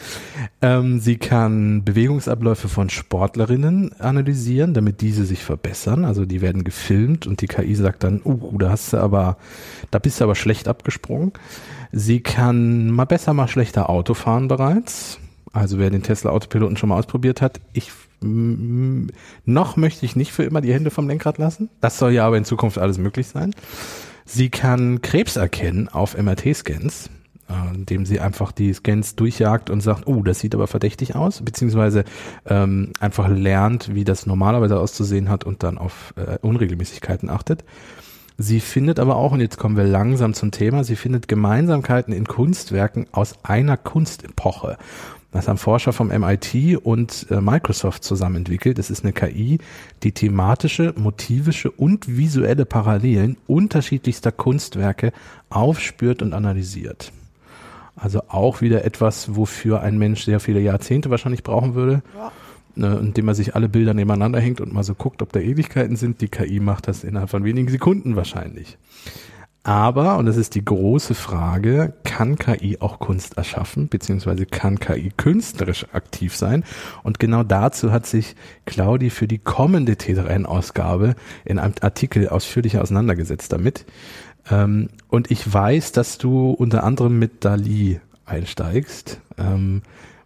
Ähm, 0.63 1.01
sie 1.01 1.17
kann 1.17 1.85
Bewegungsabläufe 1.85 2.69
von 2.69 2.91
Sportlerinnen 2.91 3.93
analysieren, 4.01 4.75
damit 4.75 5.01
diese 5.01 5.25
sich 5.25 5.45
verbessern. 5.45 6.05
Also 6.05 6.25
die 6.25 6.41
werden 6.41 6.65
gefilmt 6.65 7.27
und 7.27 7.41
die 7.41 7.47
KI 7.47 7.75
sagt 7.75 8.05
dann, 8.05 8.21
uh, 8.25 8.57
da 8.59 8.71
hast 8.71 8.93
du 8.93 8.99
aber, 8.99 9.37
da 9.91 9.99
bist 9.99 10.21
du 10.21 10.25
aber 10.25 10.35
schlecht 10.35 10.69
abgesprungen. 10.69 11.33
Sie 11.93 12.21
kann 12.21 12.91
mal 12.91 13.05
besser, 13.05 13.35
mal 13.35 13.49
schlechter 13.49 13.91
Auto 13.91 14.15
fahren 14.15 14.49
bereits. 14.49 15.19
Also 15.53 15.79
wer 15.79 15.91
den 15.91 16.03
Tesla 16.03 16.31
Autopiloten 16.31 16.77
schon 16.77 16.91
mal 16.91 16.99
ausprobiert 16.99 17.43
hat, 17.43 17.61
ich 17.73 17.91
noch 18.23 19.77
möchte 19.77 20.05
ich 20.05 20.15
nicht 20.15 20.33
für 20.33 20.45
immer 20.45 20.61
die 20.61 20.75
Hände 20.75 20.91
vom 20.91 21.09
Lenkrad 21.09 21.39
lassen. 21.39 21.71
Das 21.81 21.99
soll 21.99 22.13
ja 22.13 22.27
aber 22.27 22.37
in 22.37 22.45
Zukunft 22.45 22.79
alles 22.79 22.99
möglich 22.99 23.29
sein. 23.29 23.55
Sie 24.33 24.49
kann 24.49 25.03
Krebs 25.03 25.35
erkennen 25.35 25.89
auf 25.89 26.17
MRT-Scans, 26.17 27.11
äh, 27.49 27.75
indem 27.75 28.07
sie 28.07 28.21
einfach 28.21 28.53
die 28.53 28.73
Scans 28.73 29.17
durchjagt 29.17 29.71
und 29.71 29.81
sagt, 29.81 30.07
oh, 30.07 30.23
das 30.23 30.39
sieht 30.39 30.55
aber 30.55 30.69
verdächtig 30.69 31.17
aus, 31.17 31.43
beziehungsweise 31.43 32.05
ähm, 32.47 32.93
einfach 33.01 33.29
lernt, 33.29 33.93
wie 33.93 34.05
das 34.05 34.27
normalerweise 34.27 34.79
auszusehen 34.79 35.29
hat 35.31 35.43
und 35.43 35.65
dann 35.65 35.79
auf 35.79 36.15
äh, 36.15 36.39
Unregelmäßigkeiten 36.43 37.29
achtet. 37.29 37.65
Sie 38.39 38.61
findet 38.61 39.01
aber 39.01 39.17
auch, 39.17 39.33
und 39.33 39.41
jetzt 39.41 39.59
kommen 39.59 39.77
wir 39.77 39.83
langsam 39.83 40.33
zum 40.33 40.53
Thema, 40.53 40.85
sie 40.85 40.95
findet 40.95 41.27
Gemeinsamkeiten 41.27 42.15
in 42.15 42.25
Kunstwerken 42.25 43.07
aus 43.11 43.35
einer 43.43 43.77
Kunstepoche. 43.77 44.79
Das 45.33 45.47
haben 45.47 45.59
Forscher 45.59 45.93
vom 45.93 46.09
MIT 46.09 46.79
und 46.83 47.27
äh, 47.31 47.41
Microsoft 47.41 48.03
zusammen 48.03 48.37
entwickelt. 48.37 48.79
Es 48.79 48.91
ist 48.91 49.05
eine 49.05 49.13
KI, 49.13 49.59
die 50.03 50.13
thematische, 50.13 50.93
motivische 50.97 51.71
und 51.71 52.17
visuelle 52.17 52.67
Parallelen 52.67 53.37
unterschiedlichster 53.47 54.33
Kunstwerke 54.33 55.13
aufspürt 55.49 56.23
und 56.23 56.33
analysiert. 56.33 57.13
Also 57.95 58.23
auch 58.29 58.61
wieder 58.61 58.85
etwas, 58.85 59.37
wofür 59.37 59.83
ein 59.83 59.99
Mensch 59.99 60.25
sehr 60.25 60.41
viele 60.41 60.61
Jahrzehnte 60.61 61.11
wahrscheinlich 61.11 61.43
brauchen 61.43 61.75
würde. 61.75 62.03
Ja. 62.17 62.33
Ne, 62.77 62.99
indem 63.03 63.27
er 63.27 63.35
sich 63.35 63.57
alle 63.57 63.69
Bilder 63.69 63.95
nebeneinander 63.95 64.39
hängt 64.39 64.61
und 64.61 64.73
mal 64.73 64.85
so 64.85 64.95
guckt, 64.95 65.23
ob 65.23 65.33
da 65.33 65.41
Ewigkeiten 65.41 65.97
sind. 65.97 66.21
Die 66.21 66.29
KI 66.29 66.61
macht 66.61 66.87
das 66.87 67.03
innerhalb 67.03 67.29
von 67.29 67.43
wenigen 67.43 67.69
Sekunden 67.69 68.15
wahrscheinlich. 68.15 68.79
Aber, 69.71 70.19
und 70.19 70.27
das 70.27 70.37
ist 70.37 70.57
die 70.57 70.65
große 70.65 71.15
Frage, 71.15 71.93
kann 72.03 72.35
KI 72.35 72.79
auch 72.81 72.99
Kunst 72.99 73.37
erschaffen, 73.37 73.87
beziehungsweise 73.87 74.45
kann 74.45 74.81
KI 74.81 75.13
künstlerisch 75.17 75.87
aktiv 75.93 76.35
sein? 76.37 76.65
Und 77.05 77.21
genau 77.21 77.45
dazu 77.45 77.93
hat 77.93 78.05
sich 78.05 78.35
Claudi 78.67 79.11
für 79.11 79.29
die 79.29 79.39
kommende 79.39 79.93
T3N-Ausgabe 79.93 81.15
in 81.45 81.61
einem 81.61 81.75
Artikel 81.83 82.29
ausführlich 82.29 82.79
auseinandergesetzt 82.79 83.53
damit. 83.53 83.87
Ähm, 84.51 84.89
und 85.07 85.31
ich 85.31 85.55
weiß, 85.55 85.93
dass 85.93 86.19
du 86.19 86.51
unter 86.51 86.83
anderem 86.83 87.21
mit 87.21 87.45
Dali 87.45 88.01
einsteigst. 88.27 89.21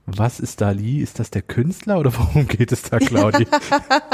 Was 0.07 0.39
ist 0.39 0.61
Dali? 0.61 1.01
Ist 1.01 1.19
das 1.19 1.31
der 1.31 1.41
Künstler 1.41 1.99
oder 1.99 2.13
worum 2.19 2.47
geht 2.47 2.73
es 2.73 2.83
da, 2.83 2.99
Claudi? 2.99 3.47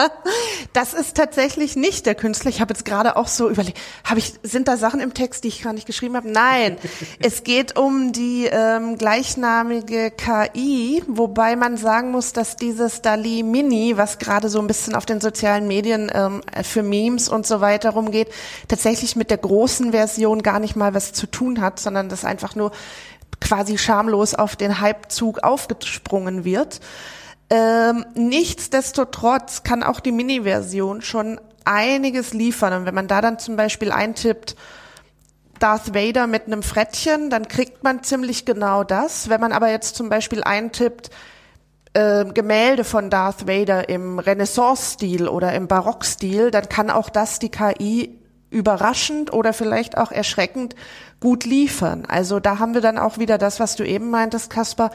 das 0.72 0.94
ist 0.94 1.16
tatsächlich 1.16 1.74
nicht 1.74 2.06
der 2.06 2.14
Künstler. 2.14 2.50
Ich 2.50 2.60
habe 2.60 2.72
jetzt 2.72 2.84
gerade 2.84 3.16
auch 3.16 3.26
so 3.26 3.50
überlegt, 3.50 3.76
habe 4.04 4.20
ich, 4.20 4.34
sind 4.44 4.68
da 4.68 4.76
Sachen 4.76 5.00
im 5.00 5.14
Text, 5.14 5.42
die 5.42 5.48
ich 5.48 5.62
gar 5.62 5.72
nicht 5.72 5.88
geschrieben 5.88 6.14
habe? 6.14 6.30
Nein, 6.30 6.76
es 7.18 7.42
geht 7.42 7.76
um 7.76 8.12
die 8.12 8.46
ähm, 8.46 8.98
gleichnamige 8.98 10.12
KI, 10.12 11.02
wobei 11.08 11.56
man 11.56 11.76
sagen 11.76 12.12
muss, 12.12 12.32
dass 12.32 12.54
dieses 12.54 13.02
Dali 13.02 13.42
Mini, 13.42 13.96
was 13.96 14.20
gerade 14.20 14.48
so 14.48 14.60
ein 14.60 14.68
bisschen 14.68 14.94
auf 14.94 15.06
den 15.06 15.20
sozialen 15.20 15.66
Medien 15.66 16.08
ähm, 16.14 16.42
für 16.62 16.84
Memes 16.84 17.28
und 17.28 17.48
so 17.48 17.60
weiter 17.60 17.90
rumgeht, 17.90 18.28
tatsächlich 18.68 19.16
mit 19.16 19.30
der 19.30 19.38
großen 19.38 19.90
Version 19.90 20.42
gar 20.42 20.60
nicht 20.60 20.76
mal 20.76 20.94
was 20.94 21.12
zu 21.12 21.26
tun 21.26 21.60
hat, 21.60 21.80
sondern 21.80 22.08
das 22.08 22.24
einfach 22.24 22.54
nur 22.54 22.70
quasi 23.40 23.78
schamlos 23.78 24.34
auf 24.34 24.56
den 24.56 24.80
Hypezug 24.80 25.42
aufgesprungen 25.42 26.44
wird. 26.44 26.80
Ähm, 27.50 28.04
nichtsdestotrotz 28.14 29.64
kann 29.64 29.82
auch 29.82 30.00
die 30.00 30.12
Mini-Version 30.12 31.02
schon 31.02 31.40
einiges 31.64 32.32
liefern. 32.32 32.72
Und 32.72 32.86
wenn 32.86 32.94
man 32.94 33.08
da 33.08 33.20
dann 33.20 33.38
zum 33.38 33.56
Beispiel 33.56 33.92
eintippt, 33.92 34.56
Darth 35.58 35.94
Vader 35.94 36.26
mit 36.26 36.46
einem 36.46 36.62
Frettchen, 36.62 37.28
dann 37.28 37.48
kriegt 37.48 37.84
man 37.84 38.02
ziemlich 38.02 38.44
genau 38.46 38.82
das. 38.82 39.28
Wenn 39.28 39.40
man 39.40 39.52
aber 39.52 39.70
jetzt 39.70 39.94
zum 39.94 40.08
Beispiel 40.08 40.42
eintippt, 40.42 41.10
äh, 41.92 42.24
Gemälde 42.24 42.84
von 42.84 43.10
Darth 43.10 43.46
Vader 43.48 43.88
im 43.88 44.18
Renaissance-Stil 44.18 45.28
oder 45.28 45.52
im 45.52 45.66
Barock-Stil, 45.66 46.50
dann 46.50 46.68
kann 46.68 46.88
auch 46.88 47.10
das 47.10 47.40
die 47.40 47.50
KI 47.50 48.19
überraschend 48.50 49.32
oder 49.32 49.52
vielleicht 49.52 49.96
auch 49.96 50.10
erschreckend 50.12 50.74
gut 51.20 51.44
liefern. 51.44 52.04
Also 52.06 52.40
da 52.40 52.58
haben 52.58 52.74
wir 52.74 52.80
dann 52.80 52.98
auch 52.98 53.18
wieder 53.18 53.38
das, 53.38 53.60
was 53.60 53.76
du 53.76 53.86
eben 53.86 54.10
meintest, 54.10 54.50
Kasper, 54.50 54.90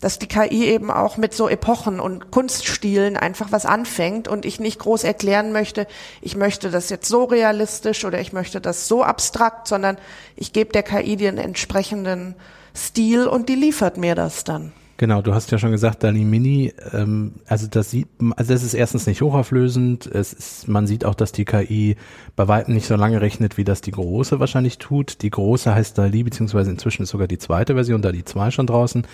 dass 0.00 0.18
die 0.18 0.28
KI 0.28 0.64
eben 0.64 0.90
auch 0.90 1.16
mit 1.16 1.34
so 1.34 1.48
Epochen 1.48 2.00
und 2.00 2.30
Kunststilen 2.30 3.16
einfach 3.16 3.52
was 3.52 3.66
anfängt 3.66 4.28
und 4.28 4.44
ich 4.46 4.60
nicht 4.60 4.78
groß 4.78 5.04
erklären 5.04 5.52
möchte, 5.52 5.86
ich 6.22 6.36
möchte 6.36 6.70
das 6.70 6.88
jetzt 6.90 7.08
so 7.08 7.24
realistisch 7.24 8.04
oder 8.04 8.20
ich 8.20 8.32
möchte 8.32 8.60
das 8.60 8.88
so 8.88 9.02
abstrakt, 9.02 9.68
sondern 9.68 9.98
ich 10.36 10.52
gebe 10.52 10.72
der 10.72 10.82
KI 10.82 11.16
den 11.16 11.38
entsprechenden 11.38 12.34
Stil 12.74 13.26
und 13.26 13.48
die 13.48 13.56
liefert 13.56 13.96
mir 13.96 14.14
das 14.14 14.44
dann. 14.44 14.72
Genau, 15.00 15.22
du 15.22 15.32
hast 15.32 15.50
ja 15.50 15.56
schon 15.56 15.70
gesagt, 15.70 16.04
Dali 16.04 16.24
Mini, 16.24 16.74
ähm, 16.92 17.32
also 17.46 17.66
das 17.68 17.90
sieht, 17.90 18.06
also 18.36 18.52
das 18.52 18.62
ist 18.62 18.74
erstens 18.74 19.06
nicht 19.06 19.22
hochauflösend, 19.22 20.04
es 20.04 20.34
ist, 20.34 20.68
man 20.68 20.86
sieht 20.86 21.06
auch, 21.06 21.14
dass 21.14 21.32
die 21.32 21.46
KI 21.46 21.96
bei 22.36 22.48
weitem 22.48 22.74
nicht 22.74 22.86
so 22.86 22.96
lange 22.96 23.22
rechnet, 23.22 23.56
wie 23.56 23.64
das 23.64 23.80
die 23.80 23.92
große 23.92 24.40
wahrscheinlich 24.40 24.76
tut. 24.76 25.22
Die 25.22 25.30
große 25.30 25.74
heißt 25.74 25.96
Dali, 25.96 26.22
beziehungsweise 26.22 26.70
inzwischen 26.70 27.04
ist 27.04 27.08
sogar 27.08 27.28
die 27.28 27.38
zweite 27.38 27.76
Version, 27.76 28.02
Dali 28.02 28.26
2 28.26 28.50
schon 28.50 28.66
draußen. 28.66 29.06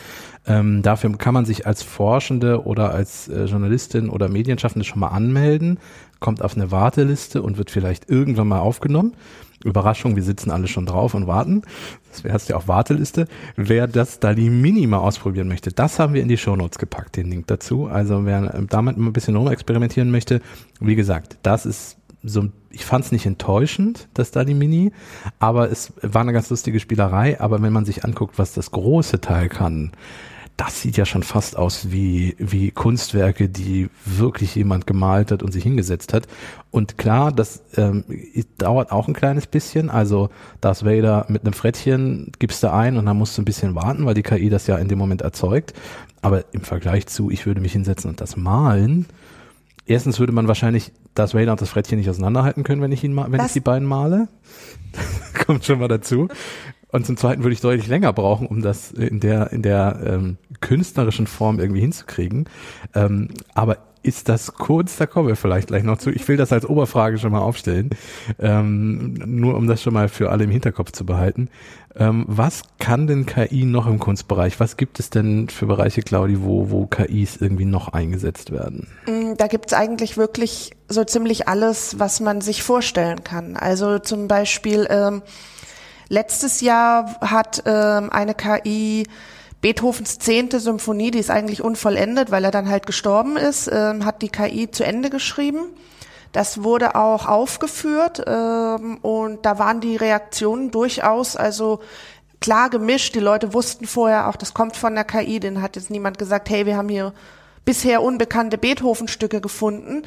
Ähm, 0.48 0.82
dafür 0.82 1.16
kann 1.18 1.34
man 1.34 1.44
sich 1.44 1.68
als 1.68 1.84
Forschende 1.84 2.64
oder 2.64 2.90
als 2.90 3.28
äh, 3.28 3.44
Journalistin 3.44 4.08
oder 4.08 4.28
Medienschaffende 4.28 4.84
schon 4.84 4.98
mal 4.98 5.10
anmelden, 5.10 5.78
kommt 6.18 6.42
auf 6.42 6.56
eine 6.56 6.72
Warteliste 6.72 7.42
und 7.42 7.58
wird 7.58 7.70
vielleicht 7.70 8.10
irgendwann 8.10 8.48
mal 8.48 8.58
aufgenommen. 8.58 9.12
Überraschung, 9.66 10.16
wir 10.16 10.22
sitzen 10.22 10.50
alle 10.50 10.68
schon 10.68 10.86
drauf 10.86 11.14
und 11.14 11.26
warten. 11.26 11.62
Das 12.10 12.24
wäre 12.24 12.38
ja 12.48 12.56
auch 12.56 12.68
Warteliste. 12.68 13.26
Wer 13.56 13.86
das 13.86 14.20
Dali 14.20 14.48
Mini 14.50 14.86
mal 14.86 14.98
ausprobieren 14.98 15.48
möchte, 15.48 15.70
das 15.70 15.98
haben 15.98 16.14
wir 16.14 16.22
in 16.22 16.28
die 16.28 16.38
Shownotes 16.38 16.78
gepackt, 16.78 17.16
den 17.16 17.30
Link 17.30 17.46
dazu. 17.46 17.86
Also 17.86 18.24
wer 18.24 18.62
damit 18.68 18.96
mal 18.96 19.08
ein 19.08 19.12
bisschen 19.12 19.36
rumexperimentieren 19.36 20.10
möchte, 20.10 20.40
wie 20.80 20.96
gesagt, 20.96 21.38
das 21.42 21.66
ist 21.66 21.98
so, 22.22 22.48
ich 22.70 22.84
fand 22.84 23.04
es 23.04 23.12
nicht 23.12 23.26
enttäuschend, 23.26 24.08
das 24.14 24.32
Dali 24.32 24.54
Mini, 24.54 24.92
aber 25.38 25.70
es 25.70 25.92
war 26.02 26.22
eine 26.22 26.32
ganz 26.32 26.50
lustige 26.50 26.80
Spielerei. 26.80 27.40
Aber 27.40 27.62
wenn 27.62 27.72
man 27.72 27.84
sich 27.84 28.04
anguckt, 28.04 28.38
was 28.38 28.52
das 28.52 28.70
große 28.70 29.20
Teil 29.20 29.48
kann, 29.48 29.92
das 30.56 30.80
sieht 30.80 30.96
ja 30.96 31.04
schon 31.04 31.22
fast 31.22 31.56
aus 31.58 31.90
wie, 31.90 32.34
wie 32.38 32.70
Kunstwerke, 32.70 33.48
die 33.48 33.90
wirklich 34.06 34.54
jemand 34.54 34.86
gemalt 34.86 35.30
hat 35.30 35.42
und 35.42 35.52
sich 35.52 35.62
hingesetzt 35.62 36.14
hat. 36.14 36.26
Und 36.70 36.96
klar, 36.96 37.30
das 37.30 37.62
ähm, 37.76 38.04
dauert 38.56 38.90
auch 38.90 39.06
ein 39.06 39.14
kleines 39.14 39.46
bisschen. 39.46 39.90
Also 39.90 40.30
Darth 40.62 40.84
Vader 40.84 41.26
mit 41.28 41.42
einem 41.42 41.52
Frettchen 41.52 42.32
gibst 42.38 42.62
du 42.62 42.72
ein 42.72 42.96
und 42.96 43.04
dann 43.04 43.18
musst 43.18 43.36
du 43.36 43.42
ein 43.42 43.44
bisschen 43.44 43.74
warten, 43.74 44.06
weil 44.06 44.14
die 44.14 44.22
KI 44.22 44.48
das 44.48 44.66
ja 44.66 44.76
in 44.78 44.88
dem 44.88 44.98
Moment 44.98 45.20
erzeugt. 45.20 45.74
Aber 46.22 46.44
im 46.52 46.62
Vergleich 46.62 47.06
zu, 47.06 47.30
ich 47.30 47.44
würde 47.44 47.60
mich 47.60 47.72
hinsetzen 47.72 48.08
und 48.08 48.20
das 48.22 48.36
malen, 48.36 49.06
erstens 49.84 50.18
würde 50.18 50.32
man 50.32 50.48
wahrscheinlich 50.48 50.90
Darth 51.14 51.34
Vader 51.34 51.52
und 51.52 51.60
das 51.60 51.68
Frettchen 51.70 51.98
nicht 51.98 52.08
auseinanderhalten 52.08 52.64
können, 52.64 52.80
wenn 52.80 52.92
ich 52.92 53.04
ihn 53.04 53.12
mal, 53.12 53.30
wenn 53.30 53.38
das 53.38 53.48
ich 53.48 53.52
die 53.54 53.60
beiden 53.60 53.86
male. 53.86 54.28
Kommt 55.46 55.64
schon 55.64 55.78
mal 55.78 55.88
dazu. 55.88 56.28
Und 56.96 57.04
zum 57.04 57.18
Zweiten 57.18 57.42
würde 57.42 57.52
ich 57.52 57.60
deutlich 57.60 57.88
länger 57.88 58.14
brauchen, 58.14 58.46
um 58.46 58.62
das 58.62 58.90
in 58.90 59.20
der 59.20 59.52
in 59.52 59.60
der 59.60 60.00
ähm, 60.02 60.38
künstlerischen 60.62 61.26
Form 61.26 61.60
irgendwie 61.60 61.82
hinzukriegen. 61.82 62.48
Ähm, 62.94 63.28
aber 63.52 63.76
ist 64.02 64.30
das 64.30 64.54
kurz, 64.54 64.96
da 64.96 65.04
kommen 65.04 65.28
wir 65.28 65.36
vielleicht 65.36 65.68
gleich 65.68 65.82
noch 65.82 65.98
zu. 65.98 66.08
Ich 66.10 66.26
will 66.26 66.38
das 66.38 66.54
als 66.54 66.64
Oberfrage 66.64 67.18
schon 67.18 67.32
mal 67.32 67.40
aufstellen, 67.40 67.90
ähm, 68.38 69.12
nur 69.12 69.56
um 69.56 69.66
das 69.66 69.82
schon 69.82 69.92
mal 69.92 70.08
für 70.08 70.30
alle 70.30 70.44
im 70.44 70.50
Hinterkopf 70.50 70.92
zu 70.92 71.04
behalten. 71.04 71.50
Ähm, 71.94 72.24
was 72.28 72.62
kann 72.78 73.06
denn 73.06 73.26
KI 73.26 73.64
noch 73.66 73.86
im 73.86 73.98
Kunstbereich? 73.98 74.58
Was 74.58 74.78
gibt 74.78 74.98
es 74.98 75.10
denn 75.10 75.50
für 75.50 75.66
Bereiche, 75.66 76.00
Claudi, 76.00 76.42
wo, 76.42 76.70
wo 76.70 76.86
KIs 76.86 77.36
irgendwie 77.36 77.66
noch 77.66 77.88
eingesetzt 77.88 78.52
werden? 78.52 78.86
Mm, 79.06 79.34
da 79.36 79.48
gibt 79.48 79.66
es 79.66 79.72
eigentlich 79.74 80.16
wirklich 80.16 80.70
so 80.88 81.04
ziemlich 81.04 81.46
alles, 81.46 81.98
was 81.98 82.20
man 82.20 82.40
sich 82.40 82.62
vorstellen 82.62 83.22
kann. 83.22 83.56
Also 83.56 83.98
zum 83.98 84.28
Beispiel 84.28 84.86
ähm, 84.88 85.20
letztes 86.08 86.60
Jahr 86.60 87.16
hat 87.20 87.62
ähm, 87.66 88.10
eine 88.10 88.34
KI 88.34 89.06
Beethovens 89.60 90.18
zehnte 90.18 90.60
Symphonie, 90.60 91.10
die 91.10 91.18
ist 91.18 91.30
eigentlich 91.30 91.62
unvollendet, 91.62 92.30
weil 92.30 92.44
er 92.44 92.50
dann 92.50 92.68
halt 92.68 92.86
gestorben 92.86 93.36
ist, 93.36 93.68
äh, 93.68 93.94
hat 94.04 94.22
die 94.22 94.28
KI 94.28 94.70
zu 94.70 94.84
Ende 94.84 95.10
geschrieben. 95.10 95.60
Das 96.32 96.62
wurde 96.62 96.94
auch 96.94 97.26
aufgeführt 97.26 98.22
ähm, 98.26 98.98
und 98.98 99.46
da 99.46 99.58
waren 99.58 99.80
die 99.80 99.96
Reaktionen 99.96 100.70
durchaus 100.70 101.34
also 101.34 101.80
klar 102.40 102.68
gemischt. 102.70 103.14
Die 103.14 103.20
Leute 103.20 103.54
wussten 103.54 103.86
vorher 103.86 104.28
auch, 104.28 104.36
das 104.36 104.52
kommt 104.52 104.76
von 104.76 104.94
der 104.94 105.04
KI. 105.04 105.40
Den 105.40 105.62
hat 105.62 105.76
jetzt 105.76 105.90
niemand 105.90 106.18
gesagt, 106.18 106.50
hey, 106.50 106.66
wir 106.66 106.76
haben 106.76 106.88
hier 106.88 107.12
bisher 107.64 108.02
unbekannte 108.02 108.58
Beethoven-Stücke 108.58 109.40
gefunden. 109.40 110.02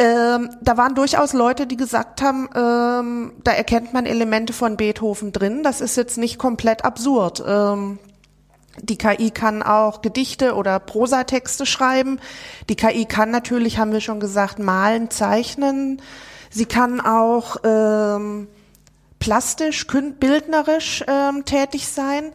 Ähm, 0.00 0.50
da 0.62 0.76
waren 0.76 0.94
durchaus 0.94 1.32
Leute, 1.32 1.66
die 1.66 1.76
gesagt 1.76 2.22
haben, 2.22 2.48
ähm, 2.54 3.32
da 3.42 3.50
erkennt 3.50 3.92
man 3.92 4.06
Elemente 4.06 4.52
von 4.52 4.76
Beethoven 4.76 5.32
drin. 5.32 5.64
Das 5.64 5.80
ist 5.80 5.96
jetzt 5.96 6.18
nicht 6.18 6.38
komplett 6.38 6.84
absurd. 6.84 7.42
Ähm, 7.44 7.98
die 8.80 8.96
KI 8.96 9.30
kann 9.30 9.62
auch 9.62 10.00
Gedichte 10.02 10.54
oder 10.54 10.78
Prosatexte 10.78 11.66
schreiben. 11.66 12.20
Die 12.68 12.76
KI 12.76 13.06
kann 13.06 13.32
natürlich, 13.32 13.78
haben 13.78 13.92
wir 13.92 14.00
schon 14.00 14.20
gesagt, 14.20 14.60
malen, 14.60 15.10
zeichnen. 15.10 16.00
Sie 16.50 16.66
kann 16.66 17.00
auch 17.00 17.56
ähm, 17.64 18.46
plastisch, 19.18 19.86
bildnerisch 19.86 21.04
ähm, 21.08 21.44
tätig 21.44 21.88
sein. 21.88 22.32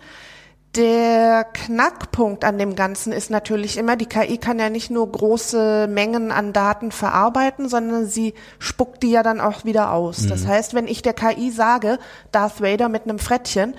Der 0.75 1.45
Knackpunkt 1.53 2.43
an 2.43 2.57
dem 2.57 2.75
Ganzen 2.75 3.13
ist 3.13 3.29
natürlich 3.29 3.77
immer, 3.77 3.95
die 3.95 4.07
KI 4.07 4.39
kann 4.39 4.57
ja 4.57 4.69
nicht 4.69 4.89
nur 4.89 5.11
große 5.11 5.87
Mengen 5.87 6.31
an 6.31 6.51
Daten 6.51 6.91
verarbeiten, 6.91 7.69
sondern 7.69 8.07
sie 8.07 8.33
spuckt 8.57 9.03
die 9.03 9.11
ja 9.11 9.21
dann 9.21 9.39
auch 9.39 9.65
wieder 9.65 9.91
aus. 9.91 10.21
Mhm. 10.21 10.29
Das 10.29 10.47
heißt, 10.47 10.73
wenn 10.73 10.87
ich 10.87 11.03
der 11.03 11.13
KI 11.13 11.51
sage, 11.51 11.99
Darth 12.31 12.59
Vader 12.59 12.89
mit 12.89 13.03
einem 13.03 13.19
Frettchen, 13.19 13.75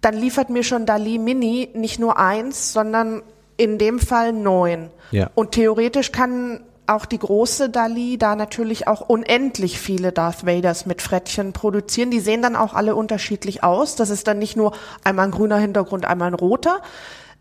dann 0.00 0.14
liefert 0.14 0.48
mir 0.48 0.62
schon 0.62 0.86
Dali 0.86 1.18
Mini 1.18 1.70
nicht 1.74 1.98
nur 1.98 2.18
eins, 2.18 2.72
sondern 2.72 3.22
in 3.56 3.78
dem 3.78 3.98
Fall 3.98 4.32
neun. 4.32 4.90
Ja. 5.10 5.30
Und 5.34 5.52
theoretisch 5.52 6.12
kann 6.12 6.60
auch 6.88 7.06
die 7.06 7.18
große 7.18 7.70
Dali 7.70 8.18
da 8.18 8.36
natürlich 8.36 8.88
auch 8.88 9.00
unendlich 9.00 9.78
viele 9.78 10.12
Darth 10.12 10.46
Vaders 10.46 10.86
mit 10.86 11.02
Frettchen 11.02 11.52
produzieren. 11.52 12.10
Die 12.10 12.20
sehen 12.20 12.42
dann 12.42 12.56
auch 12.56 12.74
alle 12.74 12.94
unterschiedlich 12.94 13.62
aus. 13.62 13.96
Das 13.96 14.10
ist 14.10 14.26
dann 14.26 14.38
nicht 14.38 14.56
nur 14.56 14.72
einmal 15.04 15.26
ein 15.26 15.30
grüner 15.30 15.58
Hintergrund, 15.58 16.04
einmal 16.04 16.28
ein 16.28 16.34
roter. 16.34 16.80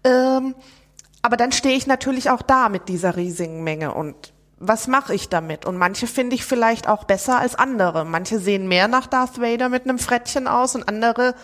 Ähm, 0.03 0.55
aber 1.21 1.37
dann 1.37 1.51
stehe 1.51 1.75
ich 1.75 1.87
natürlich 1.87 2.29
auch 2.29 2.41
da 2.41 2.69
mit 2.69 2.89
dieser 2.89 3.15
riesigen 3.15 3.63
Menge 3.63 3.93
und 3.93 4.33
was 4.59 4.87
mache 4.87 5.13
ich 5.13 5.29
damit? 5.29 5.65
Und 5.65 5.77
manche 5.77 6.07
finde 6.07 6.35
ich 6.35 6.43
vielleicht 6.43 6.87
auch 6.87 7.03
besser 7.03 7.37
als 7.37 7.55
andere. 7.55 8.05
Manche 8.05 8.39
sehen 8.39 8.67
mehr 8.67 8.87
nach 8.87 9.05
Darth 9.05 9.39
Vader 9.39 9.69
mit 9.69 9.83
einem 9.83 9.99
Frettchen 9.99 10.47
aus 10.47 10.73
und 10.75 10.87
andere 10.87 11.35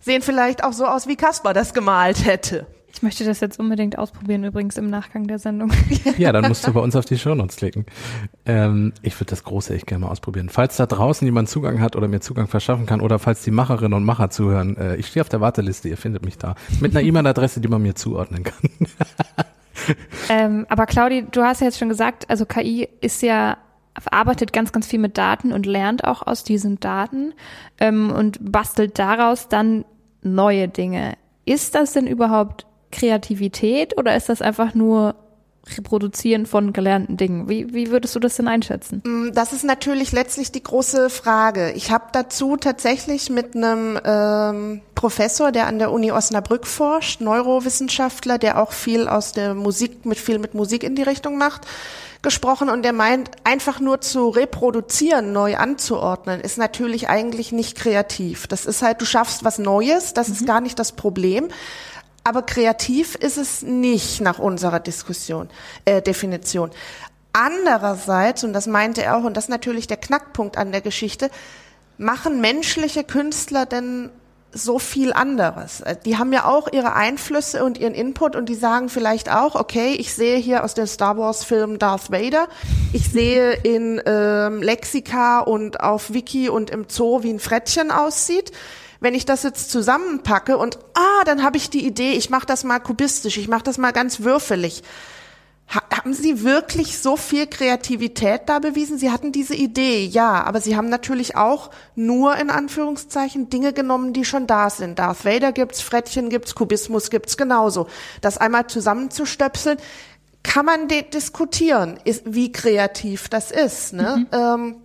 sehen 0.00 0.22
vielleicht 0.22 0.64
auch 0.64 0.72
so 0.72 0.86
aus, 0.86 1.06
wie 1.06 1.16
Caspar 1.16 1.54
das 1.54 1.72
gemalt 1.72 2.24
hätte. 2.26 2.66
Ich 2.92 3.02
möchte 3.02 3.24
das 3.24 3.40
jetzt 3.40 3.60
unbedingt 3.60 3.98
ausprobieren, 3.98 4.44
übrigens 4.44 4.76
im 4.76 4.88
Nachgang 4.90 5.26
der 5.26 5.38
Sendung. 5.38 5.70
Ja, 6.16 6.32
dann 6.32 6.48
musst 6.48 6.66
du 6.66 6.72
bei 6.72 6.80
uns 6.88 6.96
auf 6.96 7.04
die 7.04 7.18
Shownotes 7.18 7.56
klicken. 7.56 7.86
Ähm, 8.46 8.92
ich 9.02 9.14
würde 9.20 9.30
das 9.30 9.44
Große 9.44 9.74
echt 9.74 9.86
gerne 9.86 10.06
mal 10.06 10.10
ausprobieren. 10.10 10.48
Falls 10.48 10.76
da 10.76 10.86
draußen 10.86 11.24
jemand 11.24 11.48
Zugang 11.48 11.80
hat 11.80 11.96
oder 11.96 12.08
mir 12.08 12.20
Zugang 12.20 12.48
verschaffen 12.48 12.86
kann 12.86 13.00
oder 13.00 13.18
falls 13.18 13.42
die 13.42 13.50
Macherinnen 13.50 13.92
und 13.92 14.04
Macher 14.04 14.30
zuhören, 14.30 14.76
äh, 14.76 14.96
ich 14.96 15.06
stehe 15.06 15.22
auf 15.22 15.28
der 15.28 15.40
Warteliste, 15.40 15.88
ihr 15.88 15.96
findet 15.96 16.24
mich 16.24 16.38
da. 16.38 16.54
Mit 16.80 16.96
einer 16.96 17.02
E-Mail-Adresse, 17.06 17.60
die 17.60 17.68
man 17.68 17.82
mir 17.82 17.94
zuordnen 17.94 18.42
kann. 18.42 18.70
ähm, 20.28 20.66
aber 20.68 20.86
Claudi, 20.86 21.26
du 21.30 21.42
hast 21.42 21.60
ja 21.60 21.66
jetzt 21.66 21.78
schon 21.78 21.88
gesagt, 21.88 22.28
also 22.28 22.46
KI 22.46 22.88
ist 23.00 23.22
ja 23.22 23.58
arbeitet 24.06 24.52
ganz, 24.52 24.72
ganz 24.72 24.86
viel 24.86 24.98
mit 24.98 25.18
Daten 25.18 25.52
und 25.52 25.66
lernt 25.66 26.04
auch 26.04 26.26
aus 26.26 26.44
diesen 26.44 26.78
Daten 26.80 27.34
ähm, 27.78 28.10
und 28.10 28.38
bastelt 28.40 28.98
daraus 28.98 29.48
dann 29.48 29.84
neue 30.22 30.68
Dinge. 30.68 31.14
Ist 31.44 31.74
das 31.74 31.94
denn 31.94 32.06
überhaupt 32.06 32.66
Kreativität 32.90 33.96
oder 33.98 34.16
ist 34.16 34.28
das 34.28 34.42
einfach 34.42 34.74
nur 34.74 35.14
Reproduzieren 35.76 36.46
von 36.46 36.72
gelernten 36.72 37.16
Dingen. 37.16 37.48
Wie, 37.48 37.74
wie 37.74 37.90
würdest 37.90 38.14
du 38.14 38.20
das 38.20 38.36
denn 38.36 38.48
einschätzen? 38.48 39.02
Mm, 39.04 39.32
das 39.34 39.52
ist 39.52 39.64
natürlich 39.64 40.12
letztlich 40.12 40.50
die 40.50 40.62
große 40.62 41.10
Frage. 41.10 41.72
Ich 41.72 41.90
habe 41.90 42.06
dazu 42.12 42.56
tatsächlich 42.56 43.28
mit 43.28 43.54
einem 43.54 43.98
ähm, 44.04 44.80
Professor, 44.94 45.52
der 45.52 45.66
an 45.66 45.78
der 45.78 45.92
Uni 45.92 46.10
Osnabrück 46.10 46.66
forscht, 46.66 47.20
Neurowissenschaftler, 47.20 48.38
der 48.38 48.62
auch 48.62 48.72
viel 48.72 49.08
aus 49.08 49.32
der 49.32 49.54
Musik, 49.54 50.06
mit 50.06 50.18
viel 50.18 50.38
mit 50.38 50.54
Musik 50.54 50.82
in 50.84 50.94
die 50.94 51.02
Richtung 51.02 51.36
macht, 51.36 51.66
gesprochen 52.22 52.68
und 52.68 52.82
der 52.82 52.92
meint, 52.92 53.30
einfach 53.44 53.78
nur 53.78 54.00
zu 54.00 54.28
reproduzieren, 54.28 55.32
neu 55.32 55.56
anzuordnen, 55.56 56.40
ist 56.40 56.58
natürlich 56.58 57.08
eigentlich 57.08 57.52
nicht 57.52 57.76
kreativ. 57.76 58.46
Das 58.46 58.66
ist 58.66 58.82
halt, 58.82 59.00
du 59.00 59.04
schaffst 59.04 59.44
was 59.44 59.58
Neues, 59.58 60.14
das 60.14 60.28
mhm. 60.28 60.34
ist 60.34 60.46
gar 60.46 60.60
nicht 60.60 60.78
das 60.78 60.92
Problem. 60.92 61.48
Aber 62.28 62.42
kreativ 62.42 63.14
ist 63.14 63.38
es 63.38 63.62
nicht 63.62 64.20
nach 64.20 64.38
unserer 64.38 64.80
Diskussion, 64.80 65.48
äh, 65.86 66.02
Definition. 66.02 66.70
Andererseits, 67.32 68.44
und 68.44 68.52
das 68.52 68.66
meinte 68.66 69.02
er 69.02 69.16
auch, 69.16 69.24
und 69.24 69.34
das 69.34 69.44
ist 69.44 69.48
natürlich 69.48 69.86
der 69.86 69.96
Knackpunkt 69.96 70.58
an 70.58 70.70
der 70.70 70.82
Geschichte, 70.82 71.30
machen 71.96 72.42
menschliche 72.42 73.02
Künstler 73.02 73.64
denn 73.64 74.10
so 74.52 74.78
viel 74.78 75.14
anderes. 75.14 75.80
Äh, 75.80 75.96
die 76.04 76.18
haben 76.18 76.30
ja 76.34 76.44
auch 76.44 76.70
ihre 76.70 76.92
Einflüsse 76.92 77.64
und 77.64 77.78
ihren 77.78 77.94
Input 77.94 78.36
und 78.36 78.50
die 78.50 78.54
sagen 78.54 78.90
vielleicht 78.90 79.32
auch, 79.32 79.54
okay, 79.54 79.94
ich 79.94 80.12
sehe 80.12 80.36
hier 80.36 80.64
aus 80.64 80.74
dem 80.74 80.86
Star 80.86 81.16
Wars 81.16 81.44
Film 81.44 81.78
Darth 81.78 82.12
Vader, 82.12 82.48
ich 82.92 83.10
sehe 83.10 83.54
in 83.54 84.02
ähm, 84.04 84.62
Lexika 84.62 85.40
und 85.40 85.80
auf 85.80 86.12
Wiki 86.12 86.50
und 86.50 86.68
im 86.68 86.84
Zoo, 86.90 87.22
wie 87.22 87.32
ein 87.32 87.40
Frettchen 87.40 87.90
aussieht. 87.90 88.52
Wenn 89.00 89.14
ich 89.14 89.24
das 89.24 89.42
jetzt 89.42 89.70
zusammenpacke 89.70 90.56
und 90.56 90.78
ah, 90.94 91.24
dann 91.24 91.42
habe 91.42 91.56
ich 91.56 91.70
die 91.70 91.86
Idee, 91.86 92.12
ich 92.12 92.30
mache 92.30 92.46
das 92.46 92.64
mal 92.64 92.80
kubistisch, 92.80 93.36
ich 93.36 93.48
mache 93.48 93.62
das 93.62 93.78
mal 93.78 93.92
ganz 93.92 94.20
würfelig. 94.20 94.82
Ha 95.68 95.82
haben 95.92 96.14
Sie 96.14 96.42
wirklich 96.44 96.98
so 96.98 97.16
viel 97.16 97.46
Kreativität 97.46 98.42
da 98.46 98.58
bewiesen? 98.58 98.98
Sie 98.98 99.10
hatten 99.10 99.32
diese 99.32 99.54
Idee, 99.54 100.04
ja, 100.04 100.42
aber 100.44 100.60
Sie 100.60 100.76
haben 100.76 100.88
natürlich 100.88 101.36
auch 101.36 101.70
nur 101.94 102.36
in 102.36 102.48
Anführungszeichen 102.50 103.50
Dinge 103.50 103.72
genommen, 103.72 104.12
die 104.12 104.24
schon 104.24 104.46
da 104.46 104.70
sind. 104.70 104.98
Darth 104.98 105.24
Vader 105.24 105.52
gibt's, 105.52 105.82
Frettchen 105.82 106.30
gibt's, 106.30 106.54
Kubismus 106.54 107.10
gibt's 107.10 107.36
genauso. 107.36 107.86
Das 108.22 108.38
einmal 108.38 108.66
zusammenzustöpseln, 108.68 109.78
kann 110.42 110.64
man 110.64 110.88
diskutieren, 110.88 111.98
ist, 112.04 112.22
wie 112.24 112.50
kreativ 112.52 113.28
das 113.28 113.50
ist. 113.50 113.92
Ne? 113.92 114.16
Mhm. 114.16 114.26
Ähm, 114.32 114.76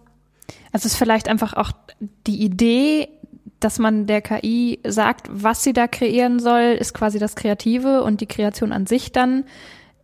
also 0.74 0.86
es 0.88 0.94
ist 0.94 0.96
vielleicht 0.96 1.30
einfach 1.30 1.54
auch 1.54 1.72
die 2.28 2.42
Idee, 2.42 3.08
dass 3.64 3.80
man 3.80 4.06
der 4.08 4.22
KI 4.22 4.80
sagt, 4.86 5.28
was 5.32 5.64
sie 5.64 5.74
da 5.74 5.88
kreieren 5.88 6.40
soll, 6.40 6.78
ist 6.80 6.94
quasi 6.94 7.20
das 7.20 7.36
Kreative 7.36 8.04
und 8.04 8.22
die 8.22 8.28
Kreation 8.28 8.72
an 8.72 8.88
sich 8.88 9.12
dann 9.12 9.46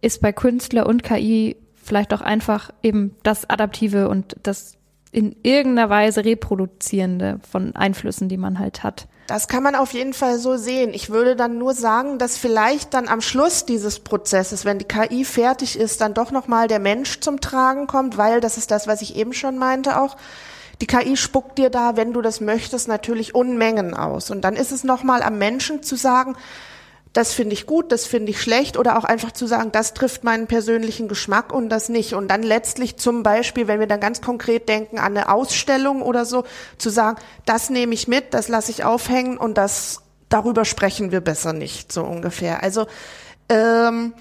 ist 0.02 0.22
bei 0.22 0.32
Künstler 0.32 0.86
und 0.86 1.04
KI 1.04 1.58
vielleicht 1.76 2.14
auch 2.14 2.22
einfach 2.22 2.72
eben 2.84 3.16
das 3.24 3.50
Adaptive 3.50 4.10
und 4.10 4.36
das 4.44 4.74
in 5.12 5.36
irgendeiner 5.42 5.90
Weise 5.90 6.24
reproduzierende 6.24 7.40
von 7.50 7.76
Einflüssen, 7.76 8.30
die 8.30 8.38
man 8.38 8.60
halt 8.60 8.84
hat. 8.84 9.08
Das 9.26 9.48
kann 9.48 9.64
man 9.64 9.76
auf 9.76 9.94
jeden 9.94 10.14
Fall 10.14 10.40
so 10.40 10.58
sehen. 10.58 10.92
Ich 10.94 11.10
würde 11.10 11.36
dann 11.36 11.58
nur 11.58 11.74
sagen, 11.74 12.18
dass 12.18 12.38
vielleicht 12.38 12.94
dann 12.94 13.08
am 13.08 13.22
Schluss 13.22 13.66
dieses 13.66 14.00
Prozesses, 14.00 14.66
wenn 14.66 14.80
die 14.80 14.86
KI 14.86 15.26
fertig 15.26 15.78
ist, 15.78 16.02
dann 16.02 16.14
doch 16.14 16.32
nochmal 16.32 16.68
der 16.68 16.80
Mensch 16.80 17.20
zum 17.20 17.42
Tragen 17.42 17.88
kommt, 17.88 18.18
weil 18.18 18.40
das 18.40 18.58
ist 18.58 18.72
das, 18.72 18.88
was 18.88 19.02
ich 19.02 19.16
eben 19.16 19.34
schon 19.34 19.58
meinte 19.58 20.00
auch 20.00 20.16
die 20.82 20.88
KI 20.88 21.18
spuckt 21.18 21.58
dir 21.58 21.70
da, 21.70 21.98
wenn 21.98 22.14
du 22.14 22.22
das 22.22 22.40
möchtest, 22.40 22.88
natürlich 22.88 23.36
Unmengen 23.36 23.94
aus. 23.94 24.32
Und 24.32 24.42
dann 24.42 24.56
ist 24.56 24.72
es 24.72 24.84
nochmal 24.84 25.24
am 25.24 25.38
Menschen 25.38 25.84
zu 25.84 25.96
sagen, 25.96 26.36
das 27.12 27.34
finde 27.34 27.54
ich 27.54 27.66
gut, 27.66 27.92
das 27.92 28.06
finde 28.06 28.30
ich 28.32 28.42
schlecht 28.42 28.78
oder 28.78 28.98
auch 28.98 29.04
einfach 29.04 29.32
zu 29.32 29.48
sagen, 29.48 29.72
das 29.72 29.94
trifft 29.94 30.24
meinen 30.24 30.46
persönlichen 30.46 31.08
Geschmack 31.08 31.52
und 31.52 31.70
das 31.70 31.90
nicht. 31.90 32.14
Und 32.14 32.30
dann 32.30 32.44
letztlich 32.44 32.98
zum 32.98 33.24
Beispiel, 33.24 33.68
wenn 33.68 33.80
wir 33.80 33.88
dann 33.88 34.00
ganz 34.00 34.22
konkret 34.22 34.70
denken 34.70 35.00
an 35.00 35.18
eine 35.18 35.30
Ausstellung 35.30 36.02
oder 36.02 36.24
so, 36.24 36.44
zu 36.78 36.90
sagen, 36.90 37.20
das 37.46 37.70
nehme 37.70 37.94
ich 37.94 38.08
mit, 38.08 38.34
das 38.34 38.48
lasse 38.48 38.72
ich 38.72 38.84
aufhängen 38.84 39.38
und 39.38 39.58
das 39.58 40.02
darüber 40.30 40.66
sprechen 40.66 41.12
wir 41.12 41.22
besser 41.22 41.52
nicht, 41.52 41.92
so 41.92 42.04
ungefähr. 42.04 42.62
Also 42.62 42.86
ähm, 43.50 44.14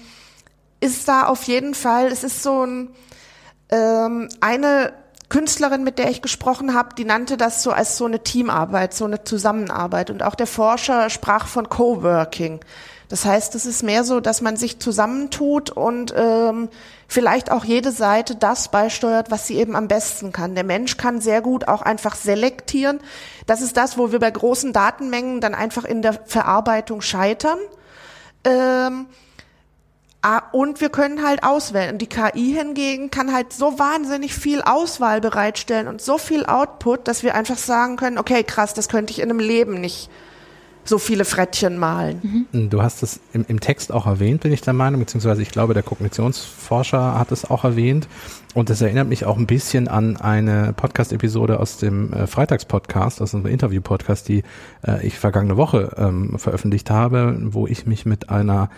ist 0.79 1.07
da 1.07 1.27
auf 1.27 1.43
jeden 1.43 1.75
Fall, 1.75 2.07
es 2.07 2.23
ist 2.23 2.41
so 2.41 2.65
ein 2.65 2.89
ähm, 3.71 4.29
eine 4.41 4.93
Künstlerin, 5.29 5.83
mit 5.83 5.99
der 5.99 6.09
ich 6.09 6.21
gesprochen 6.21 6.73
habe, 6.73 6.95
die 6.95 7.05
nannte 7.05 7.37
das 7.37 7.61
so 7.61 7.71
als 7.71 7.97
so 7.97 8.05
eine 8.05 8.23
Teamarbeit, 8.23 8.93
so 8.93 9.05
eine 9.05 9.23
Zusammenarbeit. 9.23 10.09
Und 10.09 10.23
auch 10.23 10.35
der 10.35 10.47
Forscher 10.47 11.09
sprach 11.09 11.47
von 11.47 11.69
Coworking. 11.69 12.59
Das 13.09 13.25
heißt, 13.25 13.55
es 13.55 13.65
ist 13.65 13.81
mehr 13.81 14.03
so, 14.03 14.19
dass 14.19 14.41
man 14.41 14.55
sich 14.55 14.79
zusammentut 14.79 15.71
und 15.71 16.13
ähm, 16.15 16.69
vielleicht 17.07 17.51
auch 17.51 17.65
jede 17.65 17.91
Seite 17.91 18.35
das 18.35 18.69
beisteuert, 18.69 19.31
was 19.31 19.47
sie 19.47 19.57
eben 19.57 19.75
am 19.75 19.87
besten 19.87 20.31
kann. 20.31 20.53
Der 20.53 20.63
Mensch 20.63 20.97
kann 20.97 21.19
sehr 21.19 21.41
gut 21.41 21.67
auch 21.67 21.81
einfach 21.81 22.15
selektieren. 22.15 22.99
Das 23.47 23.61
ist 23.61 23.77
das, 23.77 23.97
wo 23.97 24.11
wir 24.11 24.19
bei 24.19 24.29
großen 24.29 24.73
Datenmengen 24.73 25.41
dann 25.41 25.55
einfach 25.55 25.85
in 25.85 26.03
der 26.03 26.13
Verarbeitung 26.13 27.01
scheitern. 27.01 27.57
Ähm, 28.43 29.07
Ah, 30.21 30.41
und 30.51 30.81
wir 30.81 30.89
können 30.89 31.25
halt 31.25 31.43
auswählen. 31.43 31.93
Und 31.93 32.01
die 32.01 32.07
KI 32.07 32.53
hingegen 32.53 33.09
kann 33.09 33.33
halt 33.33 33.53
so 33.53 33.79
wahnsinnig 33.79 34.33
viel 34.33 34.61
Auswahl 34.61 35.21
bereitstellen 35.21 35.87
und 35.87 36.01
so 36.01 36.17
viel 36.17 36.45
Output, 36.45 37.07
dass 37.07 37.23
wir 37.23 37.35
einfach 37.35 37.57
sagen 37.57 37.95
können, 37.95 38.17
okay, 38.17 38.43
krass, 38.43 38.73
das 38.73 38.89
könnte 38.89 39.11
ich 39.11 39.19
in 39.19 39.29
einem 39.29 39.39
Leben 39.39 39.79
nicht 39.79 40.09
so 40.83 40.97
viele 40.97 41.23
Frettchen 41.23 41.77
malen. 41.77 42.47
Mhm. 42.51 42.69
Du 42.69 42.81
hast 42.81 43.03
es 43.03 43.19
im, 43.31 43.45
im 43.47 43.59
Text 43.59 43.91
auch 43.93 44.07
erwähnt, 44.07 44.41
bin 44.41 44.51
ich 44.51 44.61
der 44.61 44.73
Meinung, 44.73 44.99
beziehungsweise 44.99 45.41
ich 45.41 45.51
glaube, 45.51 45.73
der 45.73 45.83
Kognitionsforscher 45.83 47.17
hat 47.17 47.31
es 47.31 47.49
auch 47.49 47.63
erwähnt. 47.63 48.07
Und 48.55 48.71
das 48.71 48.81
erinnert 48.81 49.07
mich 49.07 49.25
auch 49.25 49.37
ein 49.37 49.45
bisschen 49.45 49.87
an 49.87 50.17
eine 50.17 50.73
Podcast-Episode 50.73 51.59
aus 51.59 51.77
dem 51.77 52.11
äh, 52.13 52.25
Freitagspodcast, 52.25 53.21
aus 53.21 53.35
einem 53.35 53.45
Interview-Podcast, 53.45 54.27
die 54.27 54.43
äh, 54.87 55.05
ich 55.05 55.19
vergangene 55.19 55.55
Woche 55.55 55.93
ähm, 55.97 56.39
veröffentlicht 56.39 56.89
habe, 56.89 57.37
wo 57.41 57.67
ich 57.67 57.85
mich 57.85 58.07
mit 58.07 58.31
einer 58.31 58.69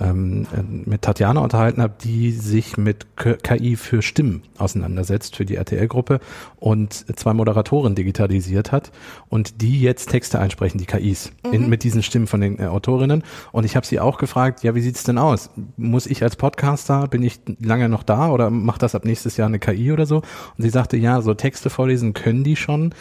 ähm, 0.00 0.46
äh, 0.56 0.62
mit 0.62 1.02
Tatjana 1.02 1.40
unterhalten 1.40 1.82
habe, 1.82 1.94
die 2.02 2.30
sich 2.30 2.76
mit 2.76 3.06
KI 3.16 3.76
für 3.76 4.00
Stimmen 4.00 4.42
auseinandersetzt, 4.56 5.36
für 5.36 5.44
die 5.44 5.56
RTL-Gruppe 5.56 6.20
und 6.56 7.04
zwei 7.18 7.34
Moderatoren 7.34 7.94
digitalisiert 7.94 8.72
hat 8.72 8.92
und 9.28 9.60
die 9.60 9.80
jetzt 9.80 10.10
Texte 10.10 10.38
einsprechen, 10.38 10.78
die 10.78 10.86
KIs, 10.86 11.32
mhm. 11.44 11.52
in, 11.52 11.68
mit 11.68 11.82
diesen 11.82 12.02
Stimmen 12.02 12.26
von 12.26 12.40
den 12.40 12.58
äh, 12.58 12.66
Autorinnen. 12.66 13.24
Und 13.52 13.64
ich 13.64 13.76
habe 13.76 13.86
sie 13.86 14.00
auch 14.00 14.18
gefragt, 14.18 14.62
ja, 14.62 14.74
wie 14.74 14.80
sieht's 14.80 15.04
denn 15.04 15.18
aus? 15.18 15.50
Muss 15.76 16.06
ich 16.06 16.22
als 16.22 16.36
Podcaster, 16.36 17.08
bin 17.08 17.22
ich 17.22 17.40
lange 17.60 17.88
noch 17.88 18.02
da 18.02 18.30
oder 18.30 18.50
macht 18.50 18.82
das 18.82 18.94
ab 18.94 19.04
nächstes 19.18 19.36
Jahr 19.36 19.48
eine 19.48 19.58
KI 19.58 19.92
oder 19.92 20.06
so? 20.06 20.16
Und 20.18 20.62
sie 20.62 20.70
sagte, 20.70 20.96
ja, 20.96 21.20
so 21.20 21.34
Texte 21.34 21.70
vorlesen 21.70 22.14
können 22.14 22.44
die 22.44 22.56
schon, 22.56 22.94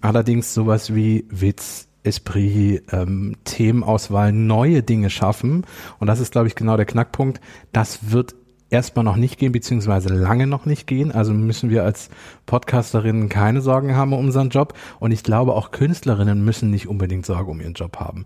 allerdings 0.00 0.54
sowas 0.54 0.94
wie 0.94 1.26
Witz, 1.30 1.88
Esprit, 2.04 2.82
ähm, 2.92 3.36
Themenauswahl, 3.44 4.32
neue 4.32 4.82
Dinge 4.82 5.10
schaffen. 5.10 5.64
Und 5.98 6.06
das 6.06 6.20
ist, 6.20 6.32
glaube 6.32 6.46
ich, 6.46 6.54
genau 6.54 6.76
der 6.76 6.86
Knackpunkt. 6.86 7.40
Das 7.72 8.12
wird 8.12 8.34
erstmal 8.70 9.04
noch 9.04 9.16
nicht 9.16 9.38
gehen, 9.38 9.52
beziehungsweise 9.52 10.10
lange 10.10 10.46
noch 10.46 10.66
nicht 10.66 10.86
gehen. 10.86 11.10
Also 11.10 11.32
müssen 11.32 11.70
wir 11.70 11.82
als 11.82 12.10
Podcasterinnen 12.46 13.28
keine 13.28 13.62
Sorgen 13.62 13.96
haben 13.96 14.12
um 14.12 14.26
unseren 14.26 14.50
Job. 14.50 14.74
Und 15.00 15.12
ich 15.12 15.22
glaube, 15.22 15.54
auch 15.54 15.70
Künstlerinnen 15.70 16.44
müssen 16.44 16.70
nicht 16.70 16.88
unbedingt 16.88 17.26
Sorge 17.26 17.50
um 17.50 17.60
ihren 17.60 17.74
Job 17.74 17.98
haben. 17.98 18.24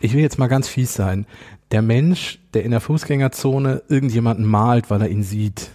Ich 0.00 0.12
will 0.12 0.20
jetzt 0.20 0.38
mal 0.38 0.48
ganz 0.48 0.66
fies 0.66 0.94
sein. 0.94 1.26
Der 1.70 1.82
Mensch, 1.82 2.40
der 2.52 2.64
in 2.64 2.72
der 2.72 2.80
Fußgängerzone 2.80 3.82
irgendjemanden 3.88 4.44
malt, 4.44 4.90
weil 4.90 5.02
er 5.02 5.08
ihn 5.08 5.22
sieht, 5.22 5.70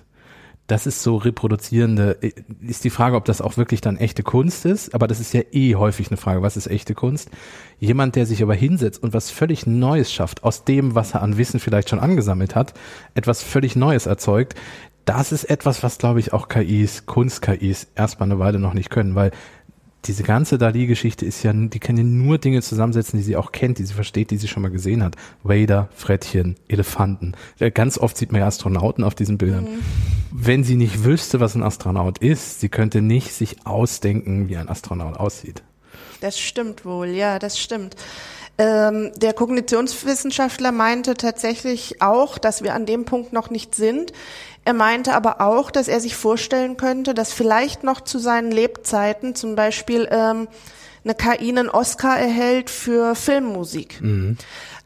das 0.68 0.88
ist 0.88 1.04
so 1.04 1.18
reproduzierende, 1.18 2.18
äh, 2.22 2.32
ist 2.62 2.84
die 2.84 2.90
Frage, 2.90 3.16
ob 3.16 3.26
das 3.26 3.42
auch 3.42 3.58
wirklich 3.58 3.82
dann 3.82 3.98
echte 3.98 4.24
Kunst 4.24 4.66
ist, 4.66 4.94
aber 4.96 5.08
das 5.08 5.20
ist 5.20 5.34
ja 5.34 5.42
eh 5.52 5.76
häufig 5.76 6.08
eine 6.10 6.18
Frage, 6.18 6.42
was 6.42 6.58
ist 6.58 6.68
echte 6.68 6.96
Kunst? 6.96 7.30
Jemand, 7.80 8.16
der 8.16 8.26
sich 8.26 8.42
aber 8.42 8.56
hinsetzt 8.56 9.04
und 9.04 9.14
was 9.14 9.30
völlig 9.30 9.68
Neues 9.68 10.12
schafft, 10.12 10.44
aus 10.44 10.64
dem, 10.64 10.96
was 10.96 11.14
er 11.14 11.22
an 11.22 11.38
Wissen 11.38 11.60
vielleicht 11.60 11.90
schon 11.90 12.00
angesammelt 12.00 12.56
hat, 12.56 12.74
etwas 13.14 13.44
völlig 13.44 13.76
Neues 13.76 14.06
erzeugt, 14.06 14.56
das 15.06 15.32
ist 15.32 15.44
etwas, 15.44 15.84
was 15.84 16.00
glaube 16.00 16.20
ich 16.20 16.34
auch 16.34 16.48
KIs, 16.48 17.06
Kunst-KIs 17.06 17.88
erstmal 17.96 18.32
eine 18.32 18.40
Weile 18.40 18.60
noch 18.60 18.74
nicht 18.74 18.90
können, 18.90 19.14
weil 19.14 19.32
diese 20.06 20.24
ganze 20.24 20.58
Dali-Geschichte 20.58 21.26
ist 21.26 21.44
ja, 21.44 21.52
die 21.54 21.80
kann 21.80 21.98
ja 21.98 22.04
nur 22.04 22.38
Dinge 22.38 22.62
zusammensetzen, 22.62 23.18
die 23.18 23.24
sie 23.24 23.36
auch 23.36 23.52
kennt, 23.52 23.80
die 23.80 23.86
sie 23.86 23.94
versteht, 23.94 24.32
die 24.32 24.38
sie 24.38 24.48
schon 24.48 24.64
mal 24.64 24.72
gesehen 24.72 25.04
hat. 25.04 25.16
Vader, 25.44 25.90
Frettchen, 25.96 26.56
Elefanten. 26.68 27.34
Äh, 27.60 27.72
ganz 27.72 27.98
oft 27.98 28.18
sieht 28.18 28.32
man 28.32 28.42
ja 28.42 28.48
Astronauten 28.48 29.04
auf 29.04 29.16
diesen 29.16 29.38
Bildern. 29.38 29.64
Mhm. 29.64 29.80
Wenn 30.32 30.64
sie 30.64 30.76
nicht 30.76 31.04
wüsste, 31.04 31.40
was 31.40 31.56
ein 31.56 31.64
Astronaut 31.64 32.20
ist, 32.20 32.60
sie 32.60 32.70
könnte 32.70 33.02
nicht 33.02 33.34
sich 33.34 33.66
ausdenken, 33.66 34.50
wie 34.50 34.58
ein 34.58 34.70
Astronaut 34.70 35.18
aussieht. 35.18 35.64
Das 36.22 36.40
stimmt 36.40 36.86
wohl, 36.86 37.08
ja, 37.08 37.40
das 37.40 37.60
stimmt. 37.60 37.96
Ähm, 38.58 39.12
der 39.16 39.34
Kognitionswissenschaftler 39.34 40.72
meinte 40.72 41.16
tatsächlich 41.16 42.02
auch, 42.02 42.38
dass 42.38 42.64
wir 42.64 42.74
an 42.74 42.86
dem 42.86 43.06
Punkt 43.06 43.34
noch 43.34 43.50
nicht 43.50 43.76
sind. 43.76 44.14
Er 44.64 44.74
meinte 44.74 45.14
aber 45.14 45.42
auch, 45.42 45.72
dass 45.72 45.88
er 45.88 46.00
sich 46.00 46.16
vorstellen 46.16 46.78
könnte, 46.78 47.14
dass 47.14 47.34
vielleicht 47.34 47.84
noch 47.84 48.02
zu 48.02 48.18
seinen 48.18 48.52
Lebzeiten 48.52 49.36
zum 49.36 49.56
Beispiel 49.56 50.08
ähm, 50.10 50.48
eine 51.04 51.16
KI 51.16 51.50
einen 51.50 51.70
Oscar 51.70 52.18
erhält 52.18 52.70
für 52.70 53.14
Filmmusik. 53.14 54.02
Mhm. 54.02 54.38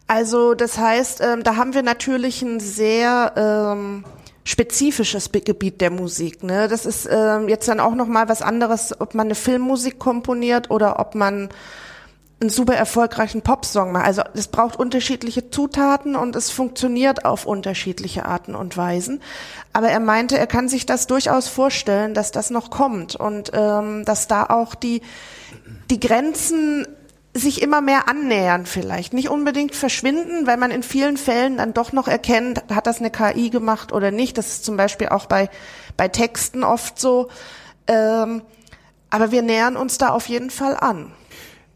Also 0.07 0.55
das 0.55 0.79
heißt, 0.79 1.21
ähm, 1.21 1.43
da 1.43 1.55
haben 1.55 1.75
wir 1.75 1.83
natürlich 1.83 2.41
ein 2.41 2.59
sehr 2.59 3.33
ähm, 3.37 4.03
spezifisches 4.43 5.31
Gebiet 5.31 5.79
der 5.79 5.91
Musik. 5.91 6.41
Ne? 6.41 6.67
Das 6.67 6.87
ist 6.87 7.07
ähm, 7.09 7.47
jetzt 7.47 7.67
dann 7.67 7.79
auch 7.79 7.93
noch 7.93 8.07
mal 8.07 8.27
was 8.27 8.41
anderes, 8.41 8.99
ob 8.99 9.13
man 9.13 9.27
eine 9.27 9.35
Filmmusik 9.35 9.99
komponiert 9.99 10.71
oder 10.71 10.99
ob 10.99 11.13
man 11.13 11.49
einen 12.41 12.49
super 12.49 12.75
erfolgreichen 12.75 13.41
Popsong 13.41 13.91
macht. 13.91 14.05
Also 14.05 14.21
es 14.33 14.47
braucht 14.47 14.77
unterschiedliche 14.77 15.49
Zutaten 15.49 16.15
und 16.15 16.35
es 16.35 16.51
funktioniert 16.51 17.25
auf 17.25 17.45
unterschiedliche 17.45 18.25
Arten 18.25 18.55
und 18.55 18.77
Weisen. 18.77 19.21
Aber 19.73 19.89
er 19.89 19.99
meinte, 19.99 20.37
er 20.37 20.47
kann 20.47 20.69
sich 20.69 20.85
das 20.85 21.07
durchaus 21.07 21.47
vorstellen, 21.47 22.13
dass 22.13 22.31
das 22.31 22.49
noch 22.49 22.69
kommt 22.69 23.15
und 23.15 23.51
ähm, 23.53 24.05
dass 24.05 24.27
da 24.27 24.45
auch 24.45 24.75
die 24.75 25.01
die 25.89 25.99
Grenzen 25.99 26.87
sich 27.33 27.61
immer 27.61 27.81
mehr 27.81 28.07
annähern 28.07 28.65
vielleicht. 28.65 29.13
Nicht 29.13 29.29
unbedingt 29.29 29.75
verschwinden, 29.75 30.47
weil 30.47 30.57
man 30.57 30.71
in 30.71 30.83
vielen 30.83 31.17
Fällen 31.17 31.57
dann 31.57 31.73
doch 31.73 31.91
noch 31.91 32.07
erkennt, 32.07 32.63
hat 32.73 32.87
das 32.87 32.99
eine 32.99 33.11
KI 33.11 33.49
gemacht 33.49 33.91
oder 33.91 34.11
nicht. 34.11 34.37
Das 34.37 34.47
ist 34.47 34.65
zum 34.65 34.77
Beispiel 34.77 35.09
auch 35.09 35.25
bei, 35.25 35.49
bei 35.95 36.07
Texten 36.07 36.63
oft 36.63 36.99
so. 36.99 37.29
Ähm, 37.87 38.41
aber 39.09 39.31
wir 39.31 39.41
nähern 39.41 39.77
uns 39.77 39.97
da 39.97 40.09
auf 40.09 40.27
jeden 40.27 40.49
Fall 40.49 40.75
an. 40.75 41.11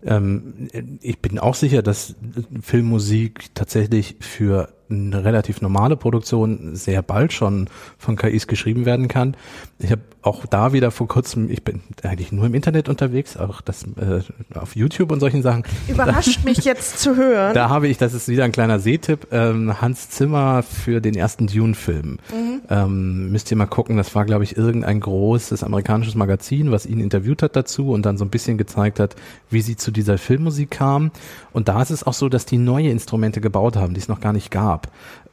Ähm, 0.06 0.68
ich 1.02 1.20
bin 1.20 1.40
auch 1.40 1.56
sicher, 1.56 1.82
dass 1.82 2.16
Filmmusik 2.62 3.54
tatsächlich 3.56 4.18
für 4.20 4.74
eine 4.94 5.24
relativ 5.24 5.62
normale 5.62 5.96
Produktion 5.98 6.76
sehr 6.76 7.02
bald 7.02 7.34
schon 7.34 7.68
von 7.98 8.16
KIs 8.16 8.48
geschrieben 8.48 8.86
werden 8.86 9.08
kann. 9.08 9.36
Ich 9.80 9.92
habe 9.92 10.02
auch 10.22 10.46
da 10.46 10.72
wieder 10.72 10.92
vor 10.92 11.08
kurzem, 11.08 11.50
ich 11.50 11.64
bin 11.64 11.82
eigentlich 12.02 12.32
nur 12.32 12.46
im 12.46 12.54
Internet 12.54 12.88
unterwegs, 12.88 13.36
auch 13.36 13.62
das 13.62 13.84
äh, 13.84 14.22
auf 14.58 14.76
YouTube 14.76 15.12
und 15.12 15.20
solchen 15.20 15.42
Sachen. 15.42 15.64
Überrascht 15.88 16.40
da, 16.44 16.44
mich 16.50 16.60
jetzt 16.60 17.00
zu 17.00 17.18
hören. 17.18 17.54
Da 17.54 17.70
habe 17.70 17.88
ich, 17.88 17.98
das 17.98 18.14
ist 18.14 18.30
wieder 18.30 18.46
ein 18.46 18.54
kleiner 18.54 18.80
Sehtipp, 18.80 19.28
ähm, 19.32 19.82
Hans 19.82 20.10
Zimmer 20.10 20.64
für 20.64 21.02
den 21.02 21.16
ersten 21.16 21.48
Dune-Film. 21.48 22.20
Mhm. 22.32 22.62
Ähm, 22.70 23.32
müsst 23.32 23.52
ihr 23.52 23.58
mal 23.58 23.66
gucken, 23.66 23.98
das 23.98 24.16
war, 24.16 24.26
glaube 24.26 24.46
ich, 24.46 24.56
irgendein 24.56 25.02
großes 25.02 25.64
amerikanisches 25.64 26.16
Magazin, 26.16 26.72
was 26.72 26.86
ihn 26.86 27.00
interviewt 27.00 27.44
hat 27.44 27.56
dazu 27.56 27.92
und 27.92 28.06
dann 28.06 28.18
so 28.18 28.24
ein 28.24 28.30
bisschen 28.30 28.58
gezeigt 28.58 29.00
hat, 29.00 29.16
wie 29.50 29.62
sie 29.62 29.76
zu 29.76 29.92
dieser 29.92 30.18
Filmmusik 30.18 30.72
kam. 30.72 31.12
Und 31.52 31.68
da 31.68 31.82
ist 31.82 31.90
es 31.90 32.06
auch 32.06 32.14
so, 32.14 32.30
dass 32.30 32.46
die 32.46 32.58
neue 32.58 32.90
Instrumente 32.90 33.42
gebaut 33.42 33.76
haben, 33.76 33.94
die 33.94 34.00
es 34.00 34.08
noch 34.08 34.22
gar 34.22 34.34
nicht 34.34 34.52
gab. 34.52 34.83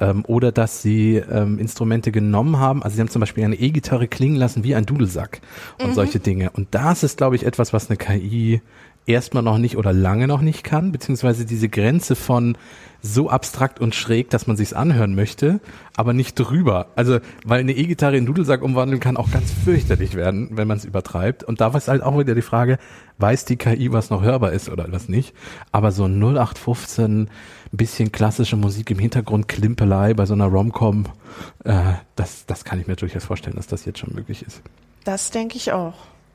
Ähm, 0.01 0.25
oder 0.27 0.53
dass 0.53 0.83
sie 0.83 1.17
ähm, 1.17 1.59
Instrumente 1.59 2.13
genommen 2.13 2.59
haben, 2.59 2.83
also 2.83 2.95
sie 2.95 3.01
haben 3.01 3.09
zum 3.09 3.21
Beispiel 3.21 3.45
eine 3.45 3.57
E-Gitarre 3.57 4.09
klingen 4.09 4.37
lassen 4.37 4.65
wie 4.65 4.75
ein 4.75 4.87
Dudelsack 4.87 5.41
und 5.79 5.91
mhm. 5.91 5.95
solche 5.95 6.21
Dinge. 6.21 6.51
Und 6.51 6.69
das 6.73 7.03
ist, 7.03 7.19
glaube 7.19 7.37
ich, 7.37 7.45
etwas, 7.45 7.73
was 7.73 7.91
eine 7.91 7.97
KI 7.97 8.63
erstmal 9.07 9.43
noch 9.43 9.59
nicht 9.59 9.77
oder 9.77 9.93
lange 9.93 10.27
noch 10.27 10.41
nicht 10.41 10.65
kann, 10.65 10.93
beziehungsweise 10.93 11.45
diese 11.45 11.69
Grenze 11.69 12.15
von 12.15 12.57
so 13.03 13.31
abstrakt 13.31 13.81
und 13.81 13.95
schräg, 13.95 14.31
dass 14.31 14.47
man 14.47 14.57
sich's 14.57 14.73
anhören 14.73 15.15
möchte, 15.15 15.61
aber 15.97 16.13
nicht 16.13 16.35
drüber. 16.35 16.89
Also, 16.97 17.19
weil 17.45 17.61
eine 17.61 17.73
E-Gitarre 17.73 18.17
in 18.17 18.27
Dudelsack 18.27 18.63
umwandeln 18.63 19.01
kann 19.01 19.17
auch 19.17 19.31
ganz 19.31 19.51
fürchterlich 19.65 20.15
werden, 20.15 20.51
wenn 20.53 20.69
man 20.69 20.77
es 20.77 20.85
übertreibt. 20.85 21.45
Und 21.45 21.61
da 21.61 21.69
ist 21.77 21.89
halt 21.89 22.03
auch 22.03 22.19
wieder 22.19 22.35
die 22.35 22.43
Frage, 22.43 22.79
weiß 23.19 23.45
die 23.45 23.57
KI, 23.57 23.93
was 23.93 24.11
noch 24.11 24.23
hörbar 24.23 24.53
ist 24.53 24.69
oder 24.69 24.87
was 24.91 25.09
nicht? 25.09 25.35
Aber 25.73 25.93
so 25.93 26.05
0815, 26.05 27.29
bisschen 27.73 28.13
klassische 28.13 28.57
Musik 28.57 28.91
im 28.91 28.99
Hintergrund, 28.99 29.49
Klimpelei 29.49 30.15
bei 30.15 30.27
so 30.27 30.35
einer 30.35 30.47
Romcom, 30.47 31.07
äh, 31.65 31.93
das, 32.17 32.47
das 32.47 32.65
kann 32.65 32.81
ich 32.81 32.87
mir 32.87 32.97
durchaus 32.97 33.25
vorstellen, 33.25 33.57
dass 33.57 33.67
das 33.67 33.85
jetzt 33.85 34.01
schon 34.01 34.15
möglich 34.15 34.43
ist. 34.43 34.63
Das 35.05 35.31
denke 35.31 35.57
ich 35.57 35.73
auch. 35.73 35.95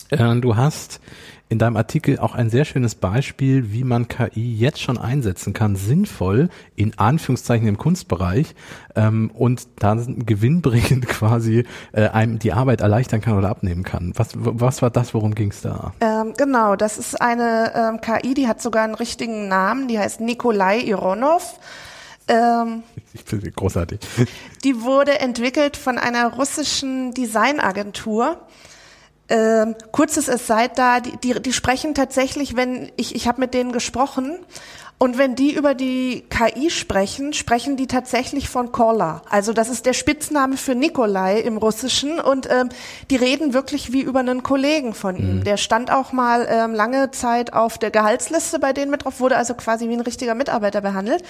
Äh, 0.10 0.36
du 0.38 0.56
hast 0.56 1.00
in 1.48 1.60
deinem 1.60 1.78
Artikel 1.78 2.18
auch 2.18 2.34
ein 2.34 2.50
sehr 2.50 2.65
schönes 2.65 2.96
Beispiel, 2.96 3.72
wie 3.72 3.84
man 3.84 4.08
KI 4.08 4.56
jetzt 4.56 4.82
schon 4.82 4.98
einsetzen 4.98 5.54
kann, 5.54 5.76
sinnvoll 5.76 6.50
in 6.76 6.98
Anführungszeichen 6.98 7.68
im 7.68 7.78
Kunstbereich 7.78 8.56
ähm, 8.96 9.30
und 9.34 9.68
dann 9.78 10.26
gewinnbringend 10.26 11.08
quasi 11.08 11.65
äh, 11.91 12.08
einem 12.10 12.39
die 12.39 12.52
Arbeit 12.52 12.82
erleichtern 12.82 13.22
kann 13.22 13.38
oder 13.38 13.50
abnehmen 13.50 13.84
kann. 13.84 14.13
Was, 14.15 14.30
was 14.34 14.82
war 14.82 14.89
das, 14.89 15.13
worum 15.13 15.36
ging 15.36 15.52
es 15.52 15.62
da? 15.62 15.94
Ähm, 16.02 16.34
genau, 16.36 16.76
das 16.76 16.98
ist 16.98 17.22
eine 17.22 17.74
ähm, 17.76 18.02
KI, 18.02 18.34
die 18.34 18.48
hat 18.48 18.62
sogar 18.62 18.84
einen 18.84 18.96
richtigen 18.96 19.48
Namen, 19.48 19.88
die 19.88 20.00
heißt 20.00 20.22
Nikolai 20.22 20.80
Ironov. 20.80 21.60
Ähm, 22.28 22.82
ich 23.13 23.22
finde 23.24 23.46
sie 23.46 23.52
großartig. 23.52 24.00
Die 24.63 24.82
wurde 24.82 25.20
entwickelt 25.20 25.78
von 25.78 26.00
einer 26.00 26.34
russischen 26.34 27.13
Designagentur 27.13 28.39
ähm, 29.30 29.76
kurzes 29.92 30.28
es 30.28 30.48
seit 30.48 30.78
da, 30.78 31.00
die, 31.00 31.18
die, 31.18 31.42
die 31.42 31.54
sprechen 31.54 31.96
tatsächlich, 31.96 32.56
wenn 32.56 32.92
ich, 32.96 33.16
ich 33.16 33.28
habe 33.28 33.42
mit 33.42 33.54
denen 33.54 33.72
gesprochen 33.72 34.40
und 34.98 35.18
wenn 35.18 35.36
die 35.36 35.54
über 35.54 35.76
die 35.76 36.24
KI 36.30 36.70
sprechen, 36.70 37.34
sprechen 37.34 37.76
die 37.76 37.86
tatsächlich 37.86 38.48
von 38.48 38.72
Kola. 38.72 39.22
Also 39.30 39.52
das 39.52 39.68
ist 39.70 39.86
der 39.86 39.92
Spitzname 39.92 40.56
für 40.56 40.74
Nikolai 40.74 41.42
im 41.42 41.58
Russischen 41.58 42.20
und 42.22 42.50
ähm, 42.50 42.70
die 43.10 43.18
reden 43.18 43.54
wirklich 43.54 43.92
wie 43.92 44.02
über 44.02 44.22
einen 44.22 44.42
Kollegen 44.42 44.94
von 44.94 45.18
ihm. 45.18 45.40
Mhm. 45.40 45.44
Der 45.44 45.58
stand 45.58 45.92
auch 45.92 46.14
mal 46.14 46.48
ähm, 46.50 46.74
lange 46.74 47.12
Zeit 47.12 47.52
auf 47.52 47.78
der 47.78 47.92
Gehaltsliste 47.92 48.58
bei 48.58 48.72
denen 48.72 48.90
mit 48.90 49.04
drauf, 49.04 49.20
wurde 49.20 49.36
also 49.36 49.54
quasi 49.54 49.90
wie 49.90 49.94
ein 49.94 50.00
richtiger 50.00 50.34
Mitarbeiter 50.34 50.80
behandelt. 50.80 51.24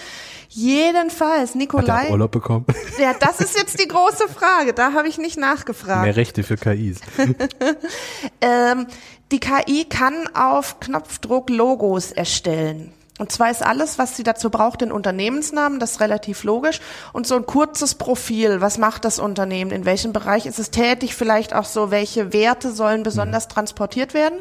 Jedenfalls, 0.49 1.55
Nikolai. 1.55 1.93
Hat 1.93 2.05
er 2.05 2.11
Urlaub 2.11 2.31
bekommen? 2.31 2.65
Ja, 2.97 3.13
das 3.19 3.41
ist 3.41 3.57
jetzt 3.57 3.81
die 3.81 3.87
große 3.87 4.29
Frage. 4.29 4.73
Da 4.73 4.93
habe 4.93 5.09
ich 5.09 5.17
nicht 5.17 5.37
nachgefragt. 5.37 6.03
Mehr 6.03 6.15
Rechte 6.15 6.43
für 6.43 6.55
KIs. 6.55 7.01
ähm, 8.41 8.87
die 9.31 9.39
KI 9.39 9.85
kann 9.85 10.29
auf 10.33 10.79
Knopfdruck 10.79 11.49
Logos 11.49 12.11
erstellen. 12.11 12.93
Und 13.17 13.31
zwar 13.31 13.49
ist 13.49 13.65
alles, 13.65 13.97
was 13.97 14.17
sie 14.17 14.23
dazu 14.23 14.49
braucht, 14.49 14.81
den 14.81 14.91
Unternehmensnamen, 14.91 15.79
das 15.79 15.93
ist 15.93 15.99
relativ 16.01 16.43
logisch, 16.43 16.81
und 17.13 17.25
so 17.25 17.35
ein 17.35 17.45
kurzes 17.45 17.95
Profil. 17.95 18.59
Was 18.59 18.77
macht 18.77 19.05
das 19.05 19.19
Unternehmen? 19.19 19.71
In 19.71 19.85
welchem 19.85 20.11
Bereich 20.11 20.45
ist 20.45 20.59
es 20.59 20.69
tätig? 20.69 21.15
Vielleicht 21.15 21.53
auch 21.53 21.63
so, 21.63 21.91
welche 21.91 22.33
Werte 22.33 22.71
sollen 22.71 23.03
besonders 23.03 23.47
transportiert 23.47 24.13
werden? 24.13 24.39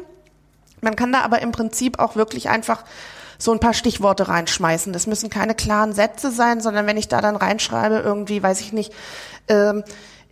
Man 0.81 0.97
kann 0.97 1.13
da 1.13 1.21
aber 1.21 1.41
im 1.41 1.53
Prinzip 1.53 1.99
auch 1.99 2.17
wirklich 2.17 2.49
einfach 2.49 2.83
so 3.37 3.53
ein 3.53 3.59
paar 3.59 3.73
Stichworte 3.73 4.27
reinschmeißen. 4.27 4.91
Das 4.91 5.07
müssen 5.07 5.29
keine 5.29 5.55
klaren 5.55 5.93
Sätze 5.93 6.31
sein, 6.31 6.59
sondern 6.59 6.85
wenn 6.85 6.97
ich 6.97 7.07
da 7.07 7.21
dann 7.21 7.35
reinschreibe, 7.35 7.99
irgendwie, 7.99 8.43
weiß 8.43 8.61
ich 8.61 8.73
nicht, 8.73 8.93
ähm, 9.47 9.83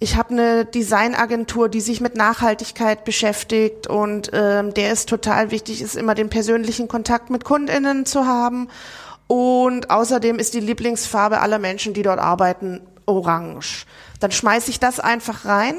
ich 0.04 0.18
habe 0.18 0.32
eine 0.32 0.66
Designagentur, 0.66 1.70
die 1.70 1.80
sich 1.80 2.02
mit 2.02 2.18
Nachhaltigkeit 2.18 3.06
beschäftigt 3.06 3.88
und 3.88 4.30
ähm, 4.34 4.74
der 4.74 4.92
ist 4.92 5.08
total 5.08 5.50
wichtig, 5.50 5.82
ist 5.82 5.96
immer 5.96 6.13
den 6.13 6.30
persönlichen 6.30 6.89
Kontakt 6.89 7.30
mit 7.30 7.46
Kundinnen 7.46 8.06
zu 8.06 8.28
haben. 8.28 8.68
Und 9.28 9.89
außerdem 9.89 10.39
ist 10.39 10.54
die 10.56 10.60
Lieblingsfarbe 10.60 11.39
aller 11.39 11.58
Menschen, 11.58 11.94
die 11.94 12.02
dort 12.04 12.20
arbeiten, 12.20 12.82
orange. 13.06 13.86
Dann 14.20 14.32
schmeiße 14.32 14.70
ich 14.72 14.82
das 14.82 15.00
einfach 15.00 15.46
rein, 15.46 15.76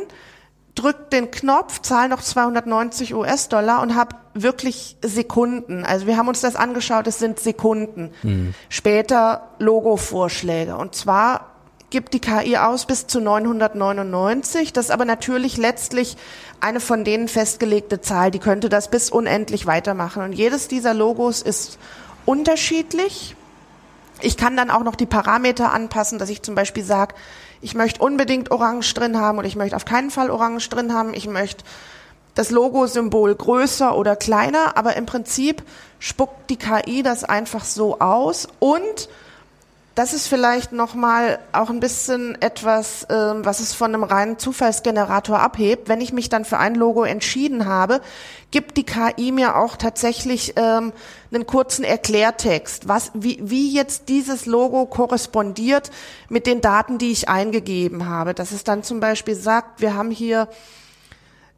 drück 0.75 1.11
den 1.11 1.31
Knopf, 1.31 1.83
zahle 1.83 2.09
noch 2.09 2.23
290 2.23 3.15
US-Dollar 3.15 3.83
und 3.83 3.95
habe 3.95 4.17
wirklich 4.33 4.97
Sekunden. 5.03 5.85
Also 5.85 6.07
wir 6.07 6.17
haben 6.17 6.29
uns 6.29 6.41
das 6.41 6.57
angeschaut, 6.57 7.07
es 7.07 7.19
sind 7.19 7.39
Sekunden. 7.39 8.11
Mhm. 8.23 8.55
Später 8.71 9.51
Logo-Vorschläge. 9.59 10.77
Und 10.77 10.95
zwar 10.95 11.54
gibt 11.95 12.13
die 12.13 12.19
KI 12.19 12.57
aus 12.57 12.87
bis 12.87 13.07
zu 13.07 13.21
999. 13.21 14.73
Das 14.73 14.87
ist 14.87 14.91
aber 14.91 15.05
natürlich 15.05 15.59
letztlich 15.59 16.17
eine 16.59 16.81
von 16.81 17.05
denen 17.05 17.29
festgelegte 17.29 18.01
Zahl. 18.01 18.33
Die 18.33 18.41
könnte 18.41 18.69
das 18.69 18.91
bis 18.91 19.11
unendlich 19.11 19.67
weitermachen. 19.67 20.25
Und 20.25 20.33
jedes 20.33 20.67
dieser 20.67 20.93
Logos 20.93 21.41
ist 21.41 21.79
unterschiedlich. 22.27 23.37
Ich 24.21 24.37
kann 24.37 24.57
dann 24.57 24.73
auch 24.73 24.83
noch 24.83 24.97
die 24.97 25.07
Parameter 25.07 25.73
anpassen, 25.73 26.19
dass 26.19 26.31
ich 26.31 26.43
zum 26.43 26.57
Beispiel 26.57 26.83
sage, 26.83 27.15
ich 27.61 27.77
möchte 27.77 28.03
unbedingt 28.03 28.51
Orange 28.51 28.93
drin 28.93 29.21
haben 29.21 29.39
oder 29.39 29.47
ich 29.47 29.55
möchte 29.55 29.77
auf 29.77 29.85
keinen 29.85 30.11
Fall 30.11 30.33
Orange 30.33 30.69
drin 30.71 30.93
haben. 30.93 31.15
Ich 31.15 31.29
möchte 31.29 31.63
das 32.35 32.51
Logo-Symbol 32.51 33.37
größer 33.37 33.97
oder 33.97 34.17
kleiner, 34.17 34.77
aber 34.77 34.97
im 34.97 35.07
Prinzip 35.07 35.63
spuckt 36.01 36.51
die 36.51 36.57
KI 36.57 37.05
das 37.05 37.23
einfach 37.23 37.65
so 37.65 38.01
aus 38.01 38.49
und 38.59 39.09
das 39.95 40.13
ist 40.13 40.27
vielleicht 40.27 40.73
nochmal 40.73 41.39
auch 41.53 41.71
ein 41.71 41.79
bisschen 41.79 42.41
etwas, 42.43 43.07
ähm, 43.11 43.45
was 43.45 43.61
es 43.61 43.75
von 43.75 43.95
einem 43.95 44.03
reinen 44.03 44.39
Zufallsgenerator 44.39 45.39
abhebt. 45.39 45.89
Wenn 45.89 46.01
ich 46.01 46.13
mich 46.13 46.29
dann 46.29 46.45
für 46.45 46.59
ein 46.59 46.75
Logo 46.75 47.05
entschieden 47.05 47.67
habe, 47.67 48.01
gibt 48.51 48.77
die 48.77 48.85
KI 48.85 49.31
mir 49.31 49.57
auch 49.57 49.77
tatsächlich 49.77 50.55
ähm, 50.57 50.93
einen 51.33 51.47
kurzen 51.47 51.85
Erklärtext, 51.85 52.89
was, 52.89 53.13
wie, 53.15 53.39
wie 53.43 53.73
jetzt 53.73 54.09
dieses 54.09 54.47
Logo 54.47 54.87
korrespondiert 54.87 55.93
mit 56.29 56.49
den 56.49 56.61
Daten, 56.61 56.99
die 56.99 57.13
ich 57.13 57.29
eingegeben 57.29 58.09
habe. 58.09 58.35
Dass 58.35 58.51
es 58.51 58.65
dann 58.65 58.83
zum 58.83 58.99
Beispiel 58.99 59.37
sagt, 59.37 59.81
wir 59.81 59.95
haben 59.95 60.11
hier 60.11 60.49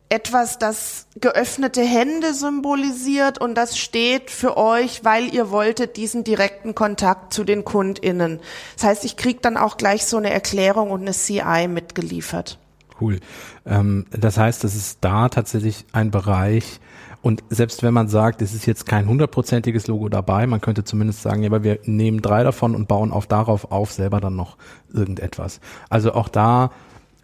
etwas, 0.09 0.59
das 0.59 1.07
geöffnete 1.21 1.83
Hände 1.83 2.33
symbolisiert 2.33 3.41
und 3.41 3.55
das 3.55 3.79
steht 3.79 4.31
für 4.31 4.57
euch, 4.57 5.05
weil 5.05 5.35
ihr 5.35 5.51
wolltet 5.51 5.97
diesen 5.97 6.25
direkten 6.25 6.75
Kontakt 6.75 7.33
zu 7.33 7.45
den 7.45 7.65
KundInnen. 7.65 8.41
Das 8.75 8.85
heißt, 8.85 9.05
ich 9.05 9.17
kriege 9.17 9.41
dann 9.41 9.57
auch 9.57 9.77
gleich 9.77 10.07
so 10.07 10.17
eine 10.17 10.31
Erklärung 10.31 10.91
und 10.91 11.03
eine 11.03 11.13
CI 11.13 11.69
mitgeliefert. 11.69 12.59
Cool. 13.01 13.21
Ähm, 13.67 14.07
das 14.11 14.39
heißt, 14.39 14.65
es 14.65 14.75
ist 14.75 14.99
da 15.01 15.29
tatsächlich 15.29 15.85
ein 15.93 16.11
Bereich, 16.11 16.81
und 17.27 17.43
selbst 17.51 17.83
wenn 17.83 17.93
man 17.93 18.07
sagt, 18.07 18.41
es 18.41 18.55
ist 18.55 18.67
jetzt 18.67 18.87
kein 18.87 19.09
hundertprozentiges 19.09 19.89
Logo 19.89 20.09
dabei, 20.09 20.47
man 20.47 20.61
könnte 20.61 20.85
zumindest 20.85 21.23
sagen, 21.23 21.43
ja, 21.43 21.49
aber 21.49 21.65
wir 21.65 21.81
nehmen 21.83 22.23
drei 22.23 22.45
davon 22.45 22.77
und 22.77 22.87
bauen 22.87 23.11
auf 23.11 23.27
darauf 23.27 23.73
auf 23.73 23.91
selber 23.91 24.21
dann 24.21 24.37
noch 24.37 24.57
irgendetwas. 24.93 25.59
Also 25.91 26.13
auch 26.13 26.29
da 26.29 26.71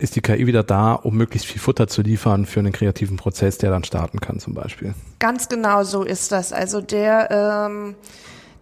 ist 0.03 0.17
die 0.17 0.21
KI 0.21 0.47
wieder 0.47 0.63
da, 0.63 0.95
um 0.95 1.17
möglichst 1.17 1.47
viel 1.47 1.61
Futter 1.61 1.87
zu 1.87 2.03
liefern 2.03 2.47
für 2.47 2.61
einen 2.61 2.73
kreativen 2.73 3.17
Prozess, 3.17 3.59
der 3.59 3.71
dann 3.71 3.85
starten 3.85 4.21
kann 4.21 4.41
zum 4.41 4.55
Beispiel. 4.55 4.95
Ganz 5.19 5.49
genau 5.49 5.85
so 5.85 6.03
ist 6.03 6.33
das. 6.33 6.53
Also 6.53 6.81
der 6.81 7.31
ähm, 7.31 7.95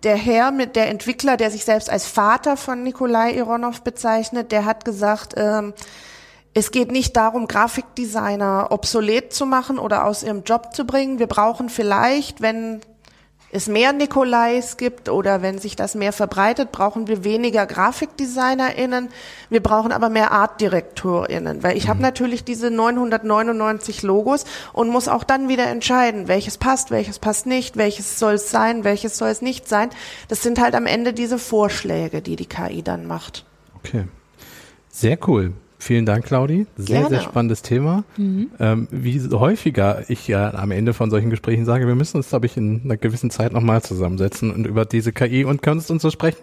der 0.02 0.16
Herr 0.16 0.50
mit 0.50 0.76
der 0.76 0.88
Entwickler, 0.88 1.36
der 1.36 1.50
sich 1.50 1.64
selbst 1.64 1.90
als 1.90 2.06
Vater 2.06 2.56
von 2.56 2.82
Nikolai 2.82 3.32
Ironov 3.34 3.82
bezeichnet, 3.82 4.50
der 4.52 4.64
hat 4.64 4.84
gesagt, 4.84 5.34
ähm, 5.36 5.74
es 6.52 6.70
geht 6.72 6.90
nicht 6.90 7.16
darum, 7.16 7.46
Grafikdesigner 7.46 8.68
obsolet 8.70 9.32
zu 9.32 9.46
machen 9.46 9.78
oder 9.78 10.04
aus 10.04 10.22
ihrem 10.22 10.42
Job 10.42 10.74
zu 10.74 10.84
bringen. 10.84 11.18
Wir 11.18 11.28
brauchen 11.28 11.68
vielleicht, 11.68 12.40
wenn 12.40 12.80
es 13.52 13.66
mehr 13.66 13.92
Nikolais 13.92 14.76
gibt 14.76 15.08
oder 15.08 15.42
wenn 15.42 15.58
sich 15.58 15.74
das 15.74 15.94
mehr 15.94 16.12
verbreitet, 16.12 16.70
brauchen 16.70 17.08
wir 17.08 17.24
weniger 17.24 17.66
GrafikdesignerInnen. 17.66 19.08
Wir 19.48 19.60
brauchen 19.60 19.92
aber 19.92 20.08
mehr 20.08 20.30
ArtdirektorInnen, 20.30 21.62
weil 21.62 21.76
ich 21.76 21.84
mhm. 21.84 21.88
habe 21.88 22.02
natürlich 22.02 22.44
diese 22.44 22.70
999 22.70 24.02
Logos 24.02 24.44
und 24.72 24.88
muss 24.88 25.08
auch 25.08 25.24
dann 25.24 25.48
wieder 25.48 25.66
entscheiden, 25.66 26.28
welches 26.28 26.58
passt, 26.58 26.90
welches 26.90 27.18
passt 27.18 27.46
nicht, 27.46 27.76
welches 27.76 28.18
soll 28.18 28.34
es 28.34 28.50
sein, 28.50 28.84
welches 28.84 29.18
soll 29.18 29.28
es 29.28 29.42
nicht 29.42 29.68
sein. 29.68 29.90
Das 30.28 30.42
sind 30.42 30.60
halt 30.60 30.74
am 30.74 30.86
Ende 30.86 31.12
diese 31.12 31.38
Vorschläge, 31.38 32.22
die 32.22 32.36
die 32.36 32.46
KI 32.46 32.82
dann 32.82 33.06
macht. 33.06 33.44
Okay. 33.76 34.04
Sehr 34.90 35.18
cool. 35.28 35.54
Vielen 35.82 36.04
Dank, 36.04 36.26
Claudi. 36.26 36.66
Sehr, 36.76 37.00
Gerne. 37.00 37.08
sehr 37.08 37.20
spannendes 37.22 37.62
Thema. 37.62 38.04
Mhm. 38.18 38.50
Ähm, 38.60 38.86
wie 38.90 39.18
häufiger 39.30 40.04
ich 40.08 40.28
ja 40.28 40.52
am 40.52 40.72
Ende 40.72 40.92
von 40.92 41.10
solchen 41.10 41.30
Gesprächen 41.30 41.64
sage, 41.64 41.86
wir 41.86 41.94
müssen 41.94 42.18
uns, 42.18 42.28
glaube 42.28 42.44
ich, 42.44 42.58
in 42.58 42.82
einer 42.84 42.98
gewissen 42.98 43.30
Zeit 43.30 43.54
nochmal 43.54 43.80
zusammensetzen 43.80 44.52
und 44.52 44.66
über 44.66 44.84
diese 44.84 45.12
KI 45.12 45.44
und 45.44 45.62
Kunst 45.62 45.90
und 45.90 46.02
so 46.02 46.10
sprechen. 46.10 46.40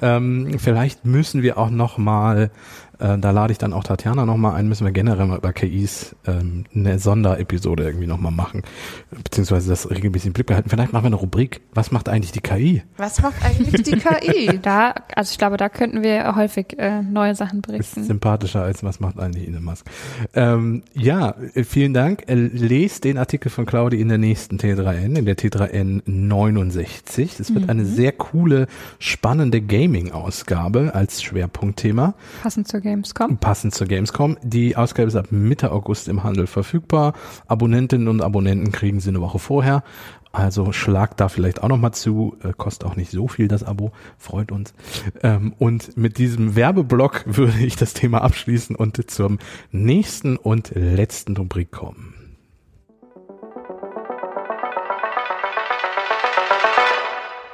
Ähm, 0.00 0.58
vielleicht 0.58 1.04
müssen 1.04 1.42
wir 1.42 1.58
auch 1.58 1.68
nochmal 1.68 2.50
äh, 2.98 3.18
da 3.18 3.30
lade 3.30 3.52
ich 3.52 3.58
dann 3.58 3.72
auch 3.72 3.84
Tatjana 3.84 4.26
nochmal 4.26 4.54
ein, 4.54 4.68
müssen 4.68 4.84
wir 4.84 4.92
generell 4.92 5.26
mal 5.26 5.38
über 5.38 5.52
KIs 5.52 6.16
ähm, 6.26 6.64
eine 6.74 6.98
Sonderepisode 6.98 7.84
irgendwie 7.84 8.06
nochmal 8.06 8.32
machen. 8.32 8.62
Beziehungsweise 9.10 9.70
das 9.70 9.90
regelmäßig 9.90 10.28
im 10.28 10.32
Blick 10.32 10.46
behalten. 10.46 10.68
Vielleicht 10.68 10.92
machen 10.92 11.04
wir 11.04 11.08
eine 11.08 11.16
Rubrik, 11.16 11.60
was 11.74 11.90
macht 11.90 12.08
eigentlich 12.08 12.32
die 12.32 12.40
KI? 12.40 12.82
Was 12.96 13.22
macht 13.22 13.44
eigentlich 13.44 13.82
die 13.82 13.96
KI? 13.96 14.58
da, 14.62 14.94
also 15.14 15.32
ich 15.32 15.38
glaube, 15.38 15.56
da 15.56 15.68
könnten 15.68 16.02
wir 16.02 16.34
häufig 16.34 16.78
äh, 16.78 17.02
neue 17.02 17.34
Sachen 17.34 17.62
berichten. 17.62 18.00
Ist 18.00 18.06
sympathischer 18.06 18.62
als 18.62 18.82
was 18.82 19.00
macht 19.00 19.18
eigentlich 19.18 19.48
Elon 19.48 19.64
Musk. 19.64 19.86
Ähm, 20.34 20.82
ja, 20.94 21.34
vielen 21.64 21.94
Dank. 21.94 22.24
Äh, 22.28 22.34
lest 22.34 23.04
den 23.04 23.18
Artikel 23.18 23.50
von 23.50 23.66
Claudi 23.66 24.00
in 24.00 24.08
der 24.08 24.18
nächsten 24.18 24.56
T3N, 24.56 25.16
in 25.16 25.24
der 25.24 25.36
T3N 25.36 26.02
69. 26.06 27.36
Das 27.36 27.54
wird 27.54 27.64
mhm. 27.64 27.70
eine 27.70 27.84
sehr 27.84 28.12
coole, 28.12 28.66
spannende 28.98 29.60
Gaming-Ausgabe 29.60 30.94
als 30.94 31.22
Schwerpunktthema. 31.22 32.14
Passend 32.42 32.68
zur 32.68 32.80
Gamescom. 32.88 33.36
Passend 33.36 33.74
zur 33.74 33.86
Gamescom. 33.86 34.38
Die 34.42 34.74
Ausgabe 34.74 35.08
ist 35.08 35.14
ab 35.14 35.26
Mitte 35.30 35.72
August 35.72 36.08
im 36.08 36.24
Handel 36.24 36.46
verfügbar. 36.46 37.12
Abonnentinnen 37.46 38.08
und 38.08 38.22
Abonnenten 38.22 38.72
kriegen 38.72 38.98
sie 39.00 39.10
eine 39.10 39.20
Woche 39.20 39.38
vorher. 39.38 39.82
Also 40.32 40.72
schlag 40.72 41.14
da 41.18 41.28
vielleicht 41.28 41.62
auch 41.62 41.68
noch 41.68 41.76
mal 41.76 41.92
zu. 41.92 42.38
Äh, 42.42 42.54
kostet 42.56 42.88
auch 42.88 42.96
nicht 42.96 43.10
so 43.10 43.28
viel 43.28 43.46
das 43.46 43.62
Abo. 43.62 43.92
Freut 44.16 44.52
uns. 44.52 44.72
Ähm, 45.22 45.52
und 45.58 45.98
mit 45.98 46.16
diesem 46.16 46.56
Werbeblock 46.56 47.24
würde 47.26 47.58
ich 47.58 47.76
das 47.76 47.92
Thema 47.92 48.22
abschließen 48.22 48.74
und 48.74 49.10
zum 49.10 49.38
nächsten 49.70 50.38
und 50.38 50.70
letzten 50.74 51.36
Rubrik 51.36 51.70
kommen. 51.70 52.14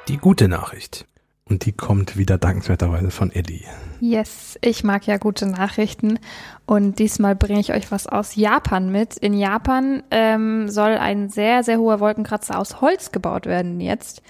Die 0.06 0.18
gute 0.18 0.46
Nachricht. 0.46 1.08
Und 1.48 1.66
die 1.66 1.72
kommt 1.72 2.16
wieder 2.16 2.38
dankenswerterweise 2.38 3.10
von 3.10 3.30
Ellie. 3.30 3.64
Yes, 4.00 4.58
ich 4.62 4.82
mag 4.82 5.06
ja 5.06 5.18
gute 5.18 5.46
Nachrichten. 5.46 6.18
Und 6.64 6.98
diesmal 6.98 7.36
bringe 7.36 7.60
ich 7.60 7.72
euch 7.72 7.90
was 7.92 8.06
aus 8.06 8.34
Japan 8.34 8.90
mit. 8.90 9.18
In 9.18 9.34
Japan 9.34 10.02
ähm, 10.10 10.70
soll 10.70 10.92
ein 10.92 11.28
sehr, 11.28 11.62
sehr 11.62 11.78
hoher 11.78 12.00
Wolkenkratzer 12.00 12.58
aus 12.58 12.80
Holz 12.80 13.12
gebaut 13.12 13.44
werden 13.44 13.80
jetzt. 13.80 14.22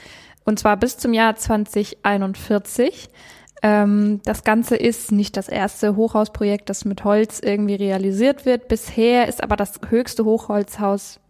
Und 0.44 0.59
zwar 0.59 0.77
bis 0.77 0.98
zum 0.98 1.14
Jahr 1.14 1.37
2041. 1.37 3.09
Ähm, 3.62 4.20
das 4.24 4.42
Ganze 4.42 4.74
ist 4.74 5.12
nicht 5.12 5.37
das 5.37 5.48
erste 5.48 5.94
Hochhausprojekt, 5.94 6.68
das 6.68 6.85
mit 6.85 7.05
Holz 7.05 7.40
irgendwie 7.40 7.77
realisiert 7.77 8.44
wird. 8.44 8.66
Bisher 8.66 9.29
ist 9.29 9.40
aber 9.40 9.55
das 9.55 9.81
höchste 9.88 10.24
Hochholzhaus 10.24 11.20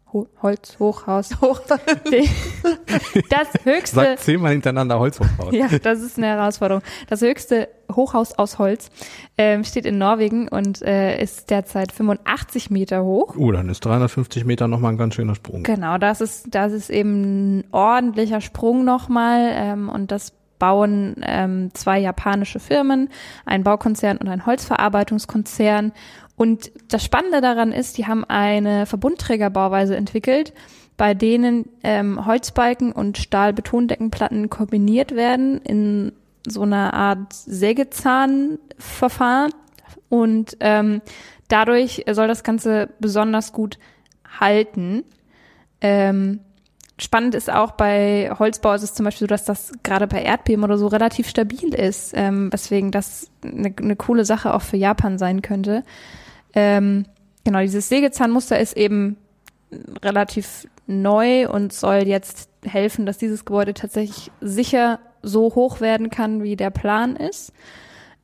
Holzhochhaus. 0.43 1.31
Hoch 1.41 1.61
das 1.67 3.49
höchste. 3.65 3.97
Sag 3.97 4.19
zehnmal 4.21 4.53
hintereinander 4.53 4.99
Holzhochhaus. 4.99 5.53
ja, 5.53 5.69
das 5.83 6.01
ist 6.01 6.19
eine 6.19 6.29
Herausforderung. 6.29 6.83
Das 7.09 7.21
höchste 7.21 7.69
Hochhaus 7.93 8.33
aus 8.39 8.59
Holz 8.59 8.91
ähm, 9.37 9.65
steht 9.65 9.87
in 9.87 9.99
Norwegen 9.99 10.49
und 10.49 10.83
äh, 10.83 11.21
ist 11.21 11.51
derzeit 11.51 11.93
85 11.93 12.71
Meter 12.71 13.05
hoch. 13.05 13.37
Uh, 13.37 13.53
dann 13.53 13.69
ist 13.69 13.85
350 13.85 14.45
Meter 14.45 14.69
nochmal 14.69 14.93
ein 14.93 14.99
ganz 14.99 15.15
schöner 15.15 15.35
Sprung. 15.35 15.63
Genau, 15.63 15.99
das 15.99 16.21
ist, 16.21 16.55
das 16.55 16.73
ist 16.73 16.91
eben 16.91 17.59
ein 17.59 17.65
ordentlicher 17.73 18.41
Sprung 18.41 18.85
nochmal 18.85 19.51
ähm, 19.53 19.89
und 19.89 20.11
das 20.11 20.33
bauen 20.59 21.17
ähm, 21.23 21.71
zwei 21.75 21.99
japanische 21.99 22.61
Firmen, 22.61 23.11
ein 23.45 23.65
Baukonzern 23.65 24.17
und 24.17 24.29
ein 24.29 24.47
Holzverarbeitungskonzern. 24.47 25.93
Und 26.37 26.71
das 26.89 27.05
Spannende 27.05 27.41
daran 27.41 27.73
ist, 27.73 27.99
die 27.99 28.07
haben 28.07 28.25
eine 28.25 28.87
Verbundträgerbauweise 28.87 29.97
entwickelt, 29.97 30.53
bei 30.97 31.15
denen 31.15 31.69
ähm, 31.83 32.25
Holzbalken 32.27 32.93
und 32.93 33.19
Stahlbetondeckenplatten 33.19 34.49
kombiniert 34.51 35.15
werden 35.15 35.61
in 35.63 36.13
so 36.47 36.63
einer 36.63 36.95
Art 36.95 37.33
Sägezahnverfahren 37.33 39.53
und 40.09 40.57
ähm, 40.61 41.03
dadurch 41.49 42.05
soll 42.11 42.29
das 42.29 42.45
Ganze 42.45 42.91
besonders 43.01 43.53
gut 43.53 43.79
halten. 44.41 45.03
Ähm, 45.81 46.39
spannend 46.99 47.35
ist 47.35 47.51
auch 47.51 47.73
bei 47.73 48.31
Holzbau 48.39 48.73
ist 48.75 48.83
es 48.83 48.95
zum 48.95 49.05
Beispiel 49.05 49.27
so, 49.27 49.27
dass 49.27 49.45
das 49.45 49.73
gerade 49.83 50.07
bei 50.07 50.23
Erdbeben 50.23 50.65
oder 50.65 50.79
so 50.79 50.87
relativ 50.87 51.29
stabil 51.29 51.75
ist, 51.75 52.13
ähm, 52.15 52.53
weswegen 52.53 52.91
das 52.91 53.31
eine, 53.45 53.75
eine 53.77 53.97
coole 53.97 54.25
Sache 54.25 54.55
auch 54.55 54.63
für 54.63 54.77
Japan 54.77 55.19
sein 55.19 55.43
könnte. 55.43 55.83
Ähm, 56.55 57.07
genau, 57.45 57.61
dieses 57.61 57.89
Sägezahnmuster 57.89 58.59
ist 58.61 58.77
eben 58.77 59.17
relativ 60.03 60.69
neu 60.87 61.49
und 61.49 61.73
soll 61.73 62.07
jetzt 62.07 62.49
helfen, 62.65 63.07
dass 63.07 63.19
dieses 63.19 63.45
Gebäude 63.45 63.75
tatsächlich 63.75 64.31
sicher 64.41 65.01
so 65.23 65.55
hoch 65.55 65.81
werden 65.81 66.11
kann, 66.11 66.43
wie 66.43 66.57
der 66.57 66.71
Plan 66.71 67.17
ist. 67.17 67.53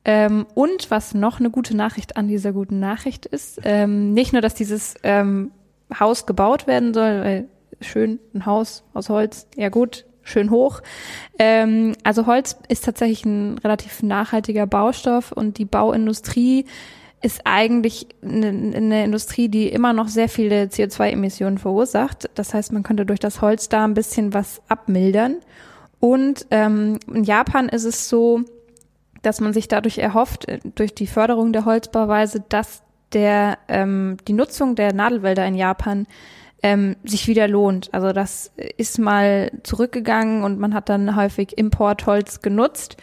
Ähm, 0.05 0.47
und 0.55 0.89
was 0.89 1.13
noch 1.13 1.39
eine 1.39 1.49
gute 1.49 1.75
Nachricht 1.75 2.17
an 2.17 2.27
dieser 2.27 2.53
guten 2.53 2.79
Nachricht 2.79 3.25
ist, 3.25 3.59
ähm, 3.63 4.13
nicht 4.13 4.33
nur, 4.33 4.41
dass 4.41 4.55
dieses 4.55 4.95
ähm, 5.03 5.51
Haus 5.99 6.25
gebaut 6.25 6.67
werden 6.67 6.93
soll, 6.93 7.21
weil 7.21 7.47
schön 7.81 8.19
ein 8.33 8.45
Haus 8.45 8.83
aus 8.93 9.09
Holz, 9.09 9.47
ja 9.55 9.69
gut, 9.69 10.05
schön 10.23 10.49
hoch. 10.51 10.81
Ähm, 11.39 11.95
also 12.03 12.25
Holz 12.25 12.57
ist 12.67 12.85
tatsächlich 12.85 13.25
ein 13.25 13.57
relativ 13.59 14.03
nachhaltiger 14.03 14.67
Baustoff 14.67 15.31
und 15.31 15.57
die 15.57 15.65
Bauindustrie 15.65 16.65
ist 17.21 17.41
eigentlich 17.45 18.07
eine, 18.23 18.47
eine 18.47 19.03
Industrie, 19.03 19.47
die 19.47 19.67
immer 19.67 19.93
noch 19.93 20.07
sehr 20.07 20.27
viele 20.27 20.63
CO2-Emissionen 20.65 21.59
verursacht. 21.59 22.29
Das 22.35 22.53
heißt, 22.53 22.73
man 22.73 22.83
könnte 22.83 23.05
durch 23.05 23.19
das 23.19 23.41
Holz 23.41 23.69
da 23.69 23.83
ein 23.83 23.93
bisschen 23.93 24.33
was 24.33 24.61
abmildern. 24.67 25.37
Und 25.99 26.47
ähm, 26.49 26.97
in 27.13 27.23
Japan 27.23 27.69
ist 27.69 27.85
es 27.85 28.09
so, 28.09 28.41
dass 29.21 29.39
man 29.39 29.53
sich 29.53 29.67
dadurch 29.67 29.99
erhofft, 29.99 30.47
äh, 30.47 30.59
durch 30.75 30.95
die 30.95 31.05
Förderung 31.05 31.53
der 31.53 31.65
Holzbauweise, 31.65 32.43
dass 32.49 32.81
der 33.13 33.59
ähm, 33.67 34.17
die 34.27 34.33
Nutzung 34.33 34.75
der 34.75 34.93
Nadelwälder 34.93 35.45
in 35.45 35.55
Japan 35.55 36.07
ähm, 36.63 36.95
sich 37.03 37.27
wieder 37.27 37.47
lohnt. 37.47 37.93
Also 37.93 38.13
das 38.13 38.51
ist 38.77 38.99
mal 38.99 39.51
zurückgegangen 39.63 40.43
und 40.43 40.59
man 40.59 40.73
hat 40.73 40.89
dann 40.89 41.15
häufig 41.15 41.57
Importholz 41.57 42.41
genutzt. 42.41 42.97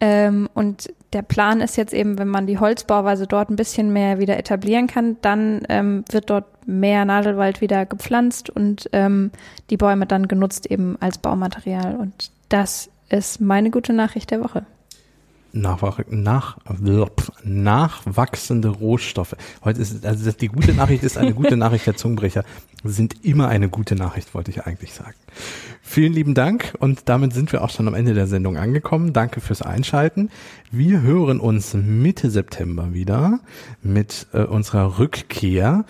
Ähm, 0.00 0.48
und 0.54 0.92
der 1.12 1.22
Plan 1.22 1.60
ist 1.60 1.76
jetzt 1.76 1.94
eben, 1.94 2.18
wenn 2.18 2.28
man 2.28 2.46
die 2.46 2.58
Holzbauweise 2.58 3.26
dort 3.26 3.48
ein 3.48 3.56
bisschen 3.56 3.92
mehr 3.92 4.18
wieder 4.18 4.36
etablieren 4.36 4.88
kann, 4.88 5.16
dann 5.22 5.62
ähm, 5.68 6.04
wird 6.10 6.28
dort 6.28 6.44
mehr 6.66 7.04
Nadelwald 7.04 7.60
wieder 7.60 7.86
gepflanzt 7.86 8.50
und 8.50 8.90
ähm, 8.92 9.30
die 9.70 9.76
Bäume 9.76 10.06
dann 10.06 10.28
genutzt 10.28 10.70
eben 10.70 10.96
als 11.00 11.18
Baumaterial. 11.18 11.96
Und 11.96 12.30
das 12.48 12.90
ist 13.08 13.40
meine 13.40 13.70
gute 13.70 13.92
Nachricht 13.92 14.30
der 14.30 14.42
Woche. 14.42 14.66
Nachwach 15.60 16.00
nach, 16.08 16.58
nachwachsende 17.44 18.68
Rohstoffe. 18.68 19.36
Heute 19.64 19.80
ist, 19.80 20.04
also 20.04 20.30
die 20.32 20.48
gute 20.48 20.74
Nachricht 20.74 21.02
ist 21.02 21.18
eine 21.18 21.34
gute 21.34 21.56
Nachricht 21.56 21.86
der 21.86 21.96
Zungenbrecher. 21.96 22.44
Sind 22.84 23.24
immer 23.24 23.48
eine 23.48 23.68
gute 23.68 23.96
Nachricht, 23.96 24.34
wollte 24.34 24.50
ich 24.50 24.64
eigentlich 24.64 24.92
sagen. 24.94 25.14
Vielen 25.82 26.12
lieben 26.12 26.34
Dank 26.34 26.74
und 26.78 27.08
damit 27.08 27.32
sind 27.32 27.52
wir 27.52 27.62
auch 27.62 27.70
schon 27.70 27.88
am 27.88 27.94
Ende 27.94 28.14
der 28.14 28.26
Sendung 28.26 28.56
angekommen. 28.56 29.12
Danke 29.12 29.40
fürs 29.40 29.62
Einschalten. 29.62 30.30
Wir 30.70 31.00
hören 31.02 31.40
uns 31.40 31.74
Mitte 31.74 32.30
September 32.30 32.92
wieder 32.92 33.40
mit 33.82 34.26
äh, 34.32 34.42
unserer 34.42 34.98
Rückkehr 34.98 35.84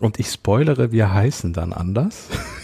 und 0.00 0.18
ich 0.18 0.28
spoilere, 0.28 0.90
wir 0.90 1.12
heißen 1.12 1.52
dann 1.52 1.72
anders. 1.72 2.28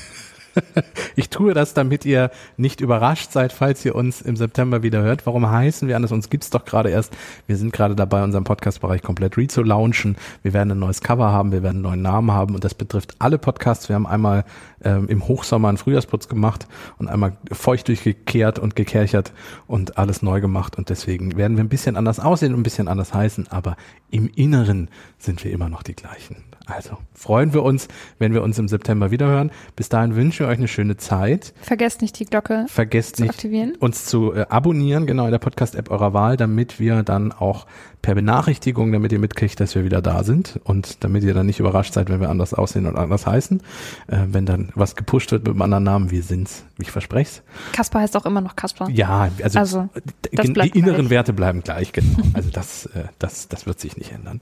ich 1.17 1.31
tue 1.31 1.55
das, 1.55 1.75
damit 1.75 2.05
ihr 2.05 2.31
nicht 2.57 2.81
überrascht 2.81 3.33
seid, 3.33 3.53
falls 3.53 3.85
ihr 3.85 3.95
uns 3.95 4.21
im 4.21 4.37
September 4.37 4.83
wieder 4.83 5.03
hört. 5.03 5.27
Warum 5.27 5.51
heißen 5.51 5.89
wir 5.89 5.97
anders? 5.97 6.13
Uns 6.13 6.31
gibt's 6.31 6.51
doch 6.51 6.65
gerade 6.65 6.91
erst. 6.91 7.17
Wir 7.47 7.57
sind 7.57 7.73
gerade 7.73 7.95
dabei, 7.95 8.23
unseren 8.23 8.45
Podcast-Bereich 8.45 9.03
komplett 9.03 9.37
re-zu-launchen. 9.37 10.17
Wir 10.43 10.53
werden 10.53 10.73
ein 10.73 10.79
neues 10.79 11.01
Cover 11.01 11.33
haben, 11.33 11.53
wir 11.53 11.63
werden 11.63 11.77
einen 11.77 11.83
neuen 11.83 12.03
Namen 12.03 12.33
haben 12.33 12.55
und 12.55 12.65
das 12.65 12.75
betrifft 12.75 13.17
alle 13.19 13.39
Podcasts. 13.39 13.89
Wir 13.89 13.97
haben 13.97 14.07
einmal 14.07 14.45
ähm, 14.83 15.09
im 15.09 15.27
Hochsommer 15.27 15.69
einen 15.69 15.79
Frühjahrsputz 15.79 16.29
gemacht 16.29 16.67
und 16.99 17.09
einmal 17.09 17.37
feucht 17.53 17.89
durchgekehrt 17.89 18.59
und 18.59 18.77
gekerchert 18.77 19.33
und 19.67 19.99
alles 19.99 20.23
neu 20.23 20.41
gemacht 20.41 20.77
und 20.77 20.91
deswegen 20.91 21.37
werden 21.37 21.57
wir 21.57 21.65
ein 21.65 21.69
bisschen 21.69 21.97
anders 21.97 22.21
aussehen 22.21 22.55
und 22.55 22.61
ein 22.61 22.65
bisschen 22.65 22.89
anders 22.89 23.15
heißen, 23.15 23.49
aber 23.49 23.77
im 24.11 24.31
Inneren 24.35 24.89
sind 25.19 25.45
wir 25.45 25.53
immer 25.53 25.69
noch 25.69 25.83
die 25.83 25.95
gleichen. 25.95 26.48
Also 26.69 26.99
freuen 27.15 27.55
wir 27.55 27.63
uns, 27.63 27.89
wenn 28.19 28.35
wir 28.35 28.43
uns 28.43 28.59
im 28.59 28.69
September 28.69 29.11
wiederhören. 29.11 29.51
Bis 29.75 29.89
dahin 29.89 30.15
wünschen 30.15 30.41
wir 30.41 30.49
euch 30.49 30.59
eine 30.59 30.69
schöne 30.69 30.97
Zeit. 30.99 31.55
Vergesst 31.63 32.03
nicht 32.03 32.19
die 32.19 32.27
Glocke 32.27 32.67
Vergesst 32.69 33.17
zu 33.17 33.23
nicht, 33.23 33.31
aktivieren. 33.31 33.75
uns 33.81 34.05
zu 34.05 34.35
äh, 34.35 34.45
abonnieren, 34.49 35.07
genau 35.07 35.25
in 35.25 35.31
der 35.31 35.39
Podcast-App 35.39 35.91
eurer 35.91 36.13
Wahl, 36.13 36.37
damit 36.37 36.79
wir 36.79 37.03
dann 37.03 37.33
auch 37.33 37.67
per 38.03 38.15
Benachrichtigung, 38.15 38.93
damit 38.93 39.11
ihr 39.13 39.19
mitkriegt, 39.19 39.59
dass 39.61 39.75
wir 39.75 39.83
wieder 39.85 40.01
da 40.03 40.23
sind 40.23 40.61
und 40.65 41.03
damit 41.03 41.25
ihr 41.25 41.35
dann 41.35 41.47
nicht 41.47 41.59
überrascht 41.59 41.95
seid, 41.95 42.11
wenn 42.11 42.21
wir 42.21 42.29
anders 42.31 42.55
aussehen 42.55 42.87
und 42.87 42.97
anders 42.97 43.27
heißen. 43.27 43.61
Äh, 44.07 44.19
wenn 44.29 44.47
dann 44.47 44.71
was 44.75 44.95
gepusht 44.95 45.33
wird 45.33 45.45
mit 45.45 45.53
einem 45.53 45.63
anderen 45.63 45.85
Namen, 45.85 46.11
wir 46.11 46.23
sind's, 46.23 46.65
ich 46.79 46.91
verspreche 46.91 47.43
Kaspar 47.73 48.03
heißt 48.03 48.17
auch 48.17 48.27
immer 48.27 48.41
noch 48.41 48.57
Kaspar. 48.57 48.89
Ja, 48.91 49.31
also, 49.43 49.59
Also, 49.59 49.89
die, 50.31 50.37
das 50.37 50.47
die 50.47 50.79
inneren 50.79 50.97
gleich. 50.97 51.11
Werte 51.11 51.33
bleiben 51.33 51.63
gleich, 51.63 51.93
genau. 51.93 52.19
Also 52.35 52.51
das, 52.51 52.87
äh, 52.87 53.05
das, 53.19 53.49
das 53.49 53.67
wird 53.67 53.81
sich 53.81 53.97
nicht 53.97 54.13
ändern. 54.13 54.41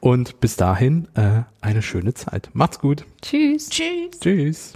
Und 0.00 0.40
bis 0.40 0.56
dahin 0.56 1.08
äh, 1.14 1.42
eine 1.66 1.82
schöne 1.82 2.14
Zeit. 2.14 2.48
Macht's 2.52 2.78
gut. 2.78 3.04
Tschüss. 3.22 3.68
Tschüss. 3.68 4.20
Tschüss. 4.20 4.74